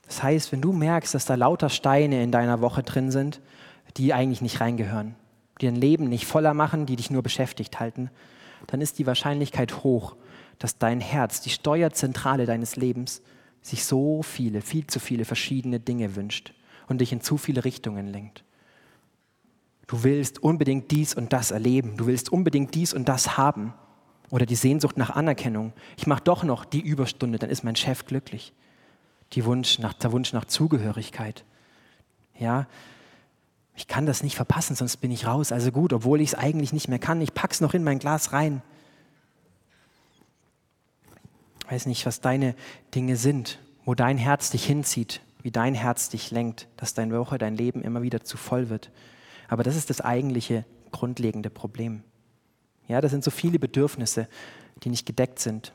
Das 0.06 0.22
heißt, 0.22 0.50
wenn 0.50 0.62
du 0.62 0.72
merkst, 0.72 1.14
dass 1.14 1.26
da 1.26 1.34
lauter 1.34 1.68
Steine 1.68 2.22
in 2.22 2.32
deiner 2.32 2.60
Woche 2.60 2.82
drin 2.82 3.10
sind, 3.10 3.40
die 3.96 4.14
eigentlich 4.14 4.40
nicht 4.40 4.60
reingehören, 4.60 5.14
die 5.60 5.66
dein 5.66 5.76
Leben 5.76 6.08
nicht 6.08 6.26
voller 6.26 6.54
machen, 6.54 6.86
die 6.86 6.96
dich 6.96 7.10
nur 7.10 7.22
beschäftigt 7.22 7.78
halten, 7.78 8.10
dann 8.66 8.80
ist 8.80 8.98
die 8.98 9.06
Wahrscheinlichkeit 9.06 9.82
hoch, 9.82 10.16
dass 10.58 10.78
dein 10.78 11.00
Herz, 11.00 11.40
die 11.40 11.50
Steuerzentrale 11.50 12.46
deines 12.46 12.76
Lebens, 12.76 13.22
sich 13.62 13.84
so 13.84 14.22
viele, 14.22 14.62
viel 14.62 14.86
zu 14.86 15.00
viele 15.00 15.24
verschiedene 15.24 15.80
Dinge 15.80 16.16
wünscht 16.16 16.54
und 16.88 17.00
dich 17.00 17.12
in 17.12 17.20
zu 17.20 17.36
viele 17.36 17.64
Richtungen 17.64 18.06
lenkt. 18.06 18.44
Du 19.86 20.02
willst 20.02 20.42
unbedingt 20.42 20.90
dies 20.90 21.14
und 21.14 21.32
das 21.32 21.50
erleben, 21.50 21.96
du 21.96 22.06
willst 22.06 22.32
unbedingt 22.32 22.74
dies 22.74 22.92
und 22.94 23.08
das 23.08 23.36
haben 23.36 23.74
oder 24.30 24.46
die 24.46 24.56
Sehnsucht 24.56 24.96
nach 24.96 25.10
Anerkennung. 25.10 25.72
Ich 25.96 26.06
mache 26.06 26.22
doch 26.22 26.42
noch 26.42 26.64
die 26.64 26.80
Überstunde, 26.80 27.38
dann 27.38 27.50
ist 27.50 27.64
mein 27.64 27.76
Chef 27.76 28.06
glücklich. 28.06 28.52
Die 29.32 29.44
Wunsch 29.44 29.78
nach, 29.78 29.92
der 29.94 30.12
Wunsch 30.12 30.32
nach 30.32 30.44
Zugehörigkeit. 30.44 31.44
Ja, 32.38 32.66
ich 33.76 33.86
kann 33.86 34.06
das 34.06 34.22
nicht 34.22 34.36
verpassen, 34.36 34.74
sonst 34.74 34.96
bin 34.96 35.10
ich 35.10 35.26
raus. 35.26 35.52
Also 35.52 35.70
gut, 35.70 35.92
obwohl 35.92 36.20
ich 36.22 36.30
es 36.30 36.34
eigentlich 36.34 36.72
nicht 36.72 36.88
mehr 36.88 36.98
kann, 36.98 37.20
ich 37.20 37.34
pack's 37.34 37.60
noch 37.60 37.74
in 37.74 37.84
mein 37.84 37.98
Glas 37.98 38.32
rein. 38.32 38.62
Ich 41.60 41.70
weiß 41.70 41.86
nicht, 41.86 42.06
was 42.06 42.20
deine 42.20 42.54
Dinge 42.94 43.16
sind, 43.16 43.58
wo 43.84 43.94
dein 43.94 44.16
Herz 44.16 44.50
dich 44.50 44.64
hinzieht, 44.64 45.20
wie 45.42 45.50
dein 45.50 45.74
Herz 45.74 46.08
dich 46.08 46.30
lenkt, 46.30 46.68
dass 46.76 46.94
deine 46.94 47.18
Woche, 47.18 47.36
dein 47.36 47.54
Leben 47.54 47.82
immer 47.82 48.02
wieder 48.02 48.24
zu 48.24 48.36
voll 48.36 48.70
wird. 48.70 48.90
Aber 49.48 49.62
das 49.62 49.76
ist 49.76 49.90
das 49.90 50.00
eigentliche 50.00 50.64
grundlegende 50.90 51.50
Problem. 51.50 52.02
Ja, 52.88 53.00
das 53.00 53.10
sind 53.10 53.24
so 53.24 53.30
viele 53.30 53.58
Bedürfnisse, 53.58 54.28
die 54.82 54.88
nicht 54.88 55.06
gedeckt 55.06 55.38
sind. 55.38 55.72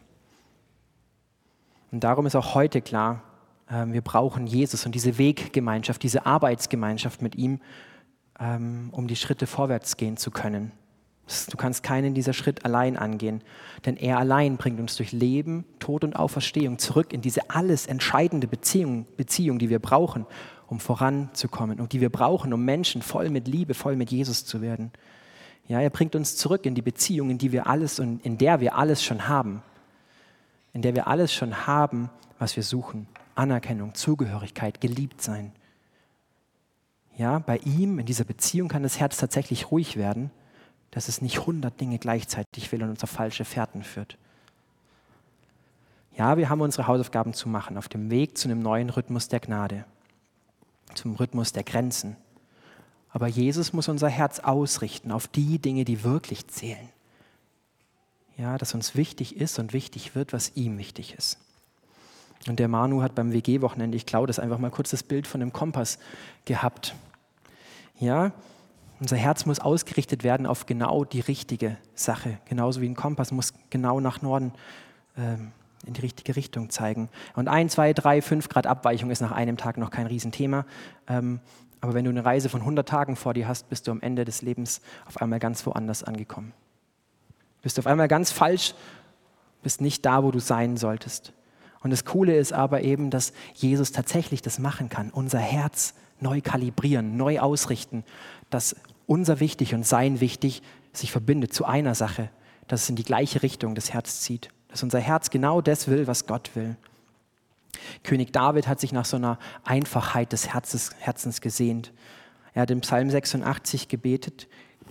Und 1.92 2.04
darum 2.04 2.26
ist 2.26 2.36
auch 2.36 2.56
heute 2.56 2.82
klar, 2.82 3.22
ähm, 3.70 3.94
wir 3.94 4.02
brauchen 4.02 4.48
Jesus 4.48 4.86
und 4.86 4.96
diese 4.96 5.18
Weggemeinschaft, 5.18 6.02
diese 6.02 6.26
Arbeitsgemeinschaft 6.26 7.22
mit 7.22 7.36
ihm, 7.36 7.60
um 8.42 9.08
die 9.08 9.16
Schritte 9.16 9.46
vorwärts 9.46 9.98
gehen 9.98 10.18
zu 10.18 10.32
können. 10.32 10.72
Du 11.50 11.58
kannst 11.58 11.84
keinen 11.84 12.14
dieser 12.14 12.34
Schritt 12.34 12.66
allein 12.66 12.98
angehen, 12.98 13.42
denn 13.86 13.96
er 13.96 14.18
allein 14.18 14.58
bringt 14.58 14.80
uns 14.80 14.98
durch 14.98 15.12
Leben, 15.12 15.64
Tod 15.80 16.04
und 16.04 16.16
Auferstehung 16.16 16.78
zurück 16.78 17.14
in 17.14 17.22
diese 17.22 17.50
alles 17.50 17.86
entscheidende 17.86 18.48
Beziehung, 18.48 19.06
Beziehung, 19.16 19.60
die 19.60 19.70
wir 19.70 19.80
brauchen, 19.80 20.26
um 20.68 20.80
voranzukommen 20.80 21.80
und 21.80 21.94
die 21.94 22.02
wir 22.02 22.10
brauchen, 22.10 22.52
um 22.52 22.66
Menschen 22.66 23.02
voll 23.02 23.30
mit 23.30 23.48
Liebe, 23.48 23.74
voll 23.74 23.96
mit 23.96 24.12
Jesus 24.12 24.46
zu 24.46 24.62
werden. 24.62 24.92
Ja, 25.68 25.80
er 25.80 25.90
bringt 25.90 26.16
uns 26.16 26.36
zurück 26.36 26.66
in 26.66 26.76
die 26.76 26.82
Beziehung, 26.82 27.30
in 27.30 27.38
die 27.38 27.52
wir 27.52 27.68
alles 27.68 28.00
und 28.00 28.26
in 28.26 28.38
der 28.38 28.60
wir 28.60 28.76
alles 28.76 29.04
schon 29.04 29.28
haben, 29.28 29.62
in 30.74 30.82
der 30.82 30.96
wir 30.96 31.08
alles 31.08 31.34
schon 31.34 31.68
haben, 31.68 32.10
was 32.40 32.56
wir 32.56 32.64
suchen: 32.64 33.08
Anerkennung, 33.36 33.94
Zugehörigkeit, 33.94 34.82
geliebt 34.82 35.22
sein. 35.22 35.54
Ja, 37.22 37.38
bei 37.38 37.58
ihm, 37.58 38.00
in 38.00 38.08
dieser 38.08 38.24
Beziehung 38.24 38.68
kann 38.68 38.82
das 38.82 39.00
Herz 39.00 39.18
tatsächlich 39.18 39.70
ruhig 39.70 39.96
werden, 39.96 40.32
dass 40.90 41.08
es 41.08 41.22
nicht 41.22 41.46
hundert 41.46 41.80
Dinge 41.80 42.00
gleichzeitig 42.00 42.72
will 42.72 42.82
und 42.82 42.90
uns 42.90 43.04
auf 43.04 43.12
falsche 43.12 43.46
Fährten 43.46 43.84
führt. 43.84 44.18
Ja, 46.18 46.38
wir 46.38 46.50
haben 46.50 46.62
unsere 46.62 46.88
Hausaufgaben 46.88 47.36
zu 47.36 47.48
machen 47.48 47.78
auf 47.78 47.88
dem 47.90 48.10
Weg 48.10 48.40
zu 48.40 48.48
einem 48.48 48.64
neuen 48.64 48.90
Rhythmus 48.90 49.28
der 49.28 49.40
Gnade, 49.40 49.86
zum 50.96 51.14
Rhythmus 51.14 51.54
der 51.54 51.64
Grenzen. 51.64 52.18
Aber 53.12 53.28
Jesus 53.28 53.72
muss 53.72 53.88
unser 53.88 54.10
Herz 54.10 54.40
ausrichten 54.40 55.12
auf 55.12 55.28
die 55.28 55.60
Dinge, 55.60 55.86
die 55.86 56.04
wirklich 56.04 56.48
zählen. 56.48 56.90
Ja, 58.36 58.58
dass 58.58 58.74
uns 58.74 58.96
wichtig 58.96 59.36
ist 59.36 59.60
und 59.60 59.74
wichtig 59.74 60.16
wird, 60.16 60.34
was 60.34 60.56
ihm 60.56 60.80
wichtig 60.80 61.14
ist. 61.20 61.38
Und 62.48 62.58
der 62.58 62.68
Manu 62.68 63.04
hat 63.04 63.14
beim 63.14 63.32
WG-Wochenende, 63.32 63.96
ich 63.96 64.08
glaube, 64.08 64.26
das 64.26 64.40
einfach 64.40 64.58
mal 64.58 64.72
kurz 64.72 64.90
das 64.90 65.04
Bild 65.04 65.28
von 65.28 65.40
dem 65.40 65.54
Kompass 65.54 66.00
gehabt. 66.46 66.96
Ja, 68.02 68.32
unser 69.00 69.16
Herz 69.16 69.46
muss 69.46 69.60
ausgerichtet 69.60 70.24
werden 70.24 70.48
auf 70.48 70.66
genau 70.66 71.06
die 71.06 71.20
richtige 71.20 71.78
Sache. 71.94 72.40
Genauso 72.46 72.82
wie 72.82 72.90
ein 72.90 72.96
Kompass 72.96 73.32
muss 73.32 73.54
genau 73.70 74.00
nach 74.00 74.24
Norden 74.24 74.54
ähm, 75.16 75.52
in 75.86 75.94
die 75.94 76.02
richtige 76.02 76.36
Richtung 76.36 76.72
zeigen. 76.72 77.10
Und 77.36 77.48
ein, 77.48 77.70
zwei, 77.70 77.94
drei, 77.94 78.24
fünf 78.24 78.50
Grad 78.50 78.66
Abweichung 78.66 79.12
ist 79.12 79.22
nach 79.22 79.32
einem 79.32 79.56
Tag 79.56 79.78
noch 79.78 79.92
kein 79.92 80.08
Riesenthema. 80.08 80.66
Ähm, 81.08 81.42
aber 81.80 81.94
wenn 81.94 82.06
du 82.06 82.10
eine 82.10 82.26
Reise 82.26 82.50
von 82.50 82.62
100 82.62 82.90
Tagen 82.90 83.16
vor 83.16 83.36
dir 83.36 83.48
hast, 83.48 83.70
bist 83.70 83.88
du 83.88 83.92
am 83.92 84.02
Ende 84.02 84.26
des 84.26 84.42
Lebens 84.42 84.82
auf 85.06 85.22
einmal 85.22 85.38
ganz 85.38 85.64
woanders 85.68 86.04
angekommen. 86.04 86.54
Bist 87.62 87.78
du 87.78 87.82
auf 87.82 87.88
einmal 87.88 88.08
ganz 88.08 88.32
falsch, 88.32 88.74
bist 89.62 89.80
nicht 89.80 90.08
da, 90.08 90.24
wo 90.24 90.32
du 90.32 90.40
sein 90.40 90.76
solltest. 90.76 91.34
Und 91.84 91.90
das 91.92 92.06
Coole 92.06 92.38
ist 92.38 92.54
aber 92.54 92.82
eben, 92.82 93.10
dass 93.10 93.34
Jesus 93.54 93.92
tatsächlich 93.92 94.42
das 94.42 94.60
machen 94.60 94.90
kann, 94.90 95.10
unser 95.10 95.40
Herz 95.40 95.94
neu 96.20 96.42
kalibrieren, 96.42 97.18
neu 97.18 97.40
ausrichten, 97.40 98.04
dass 98.50 98.76
unser 99.08 99.40
Wichtig 99.40 99.74
und 99.74 99.86
sein 99.86 100.20
Wichtig 100.20 100.62
sich 100.94 101.12
verbindet 101.12 101.54
zu 101.54 101.66
einer 101.66 101.96
Sache, 101.96 102.30
dass 102.68 102.84
es 102.84 102.90
in 102.90 102.96
die 102.96 103.04
gleiche 103.04 103.42
Richtung 103.42 103.76
das 103.76 103.94
Herz 103.94 104.22
zieht, 104.22 104.50
dass 104.68 104.84
unser 104.84 105.00
Herz 105.00 105.30
genau 105.30 105.62
das 105.62 105.88
will, 105.88 106.08
was 106.08 106.28
Gott 106.28 106.52
will. 106.56 106.76
König 108.04 108.32
David 108.32 108.68
hat 108.68 108.80
sich 108.80 108.92
nach 108.92 109.06
so 109.06 109.18
einer 109.18 109.40
Einfachheit 109.64 110.32
des 110.34 110.54
Herzens, 110.54 110.92
Herzens 111.00 111.42
gesehnt. 111.42 111.92
Er 112.54 112.64
hat 112.64 112.72
im 112.72 112.82
Psalm 112.82 113.10
86 113.10 113.88
gebetet, 113.88 114.48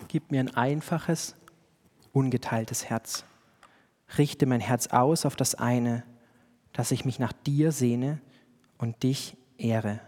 gib 0.08 0.30
mir 0.30 0.40
ein 0.40 0.54
einfaches, 0.54 1.36
ungeteiltes 2.12 2.86
Herz. 2.86 3.24
Richte 4.18 4.46
mein 4.46 4.60
Herz 4.60 4.88
aus 4.88 5.24
auf 5.24 5.36
das 5.36 5.54
eine, 5.54 6.02
dass 6.72 6.90
ich 6.90 7.04
mich 7.04 7.18
nach 7.18 7.32
dir 7.32 7.72
sehne 7.72 8.20
und 8.78 9.02
dich 9.02 9.36
ehre. 9.58 10.00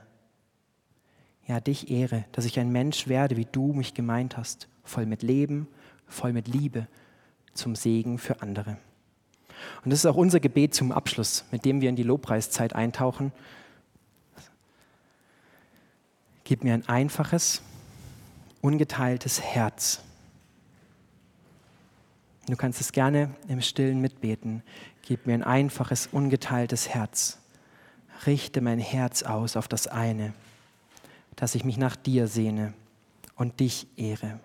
Ja, 1.46 1.60
dich 1.60 1.90
ehre, 1.90 2.24
dass 2.32 2.44
ich 2.44 2.58
ein 2.58 2.70
Mensch 2.70 3.08
werde, 3.08 3.36
wie 3.36 3.46
du 3.50 3.72
mich 3.72 3.94
gemeint 3.94 4.36
hast, 4.36 4.68
voll 4.84 5.06
mit 5.06 5.22
Leben, 5.22 5.66
voll 6.06 6.32
mit 6.32 6.48
Liebe, 6.48 6.86
zum 7.54 7.74
Segen 7.74 8.18
für 8.18 8.40
andere. 8.40 8.78
Und 9.84 9.90
das 9.90 10.00
ist 10.00 10.06
auch 10.06 10.16
unser 10.16 10.40
Gebet 10.40 10.74
zum 10.74 10.92
Abschluss, 10.92 11.44
mit 11.50 11.64
dem 11.64 11.80
wir 11.80 11.88
in 11.88 11.96
die 11.96 12.02
Lobpreiszeit 12.02 12.74
eintauchen. 12.74 13.32
Gib 16.44 16.64
mir 16.64 16.74
ein 16.74 16.88
einfaches, 16.88 17.62
ungeteiltes 18.60 19.40
Herz. 19.40 20.02
Du 22.46 22.56
kannst 22.56 22.80
es 22.80 22.92
gerne 22.92 23.34
im 23.46 23.60
Stillen 23.60 24.00
mitbeten. 24.00 24.62
Gib 25.02 25.26
mir 25.26 25.34
ein 25.34 25.42
einfaches, 25.42 26.06
ungeteiltes 26.06 26.88
Herz. 26.88 27.38
Richte 28.26 28.60
mein 28.60 28.78
Herz 28.78 29.22
aus 29.24 29.56
auf 29.56 29.66
das 29.66 29.88
eine, 29.88 30.32
dass 31.36 31.54
ich 31.54 31.64
mich 31.64 31.76
nach 31.76 31.96
dir 31.96 32.28
sehne 32.28 32.72
und 33.34 33.58
dich 33.60 33.88
ehre, 33.96 34.38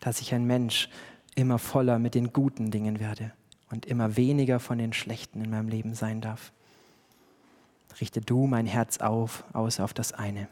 dass 0.00 0.20
ich 0.20 0.32
ein 0.34 0.44
Mensch 0.44 0.88
immer 1.34 1.58
voller 1.58 1.98
mit 1.98 2.14
den 2.14 2.32
guten 2.32 2.70
Dingen 2.70 3.00
werde 3.00 3.32
und 3.70 3.86
immer 3.86 4.16
weniger 4.16 4.60
von 4.60 4.78
den 4.78 4.92
schlechten 4.92 5.44
in 5.44 5.50
meinem 5.50 5.68
Leben 5.68 5.94
sein 5.94 6.20
darf. 6.20 6.52
Richte 8.00 8.20
du 8.20 8.46
mein 8.46 8.66
Herz 8.66 8.98
auf, 8.98 9.44
aus 9.52 9.80
auf 9.80 9.92
das 9.92 10.12
eine. 10.12 10.48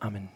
Amen. 0.00 0.28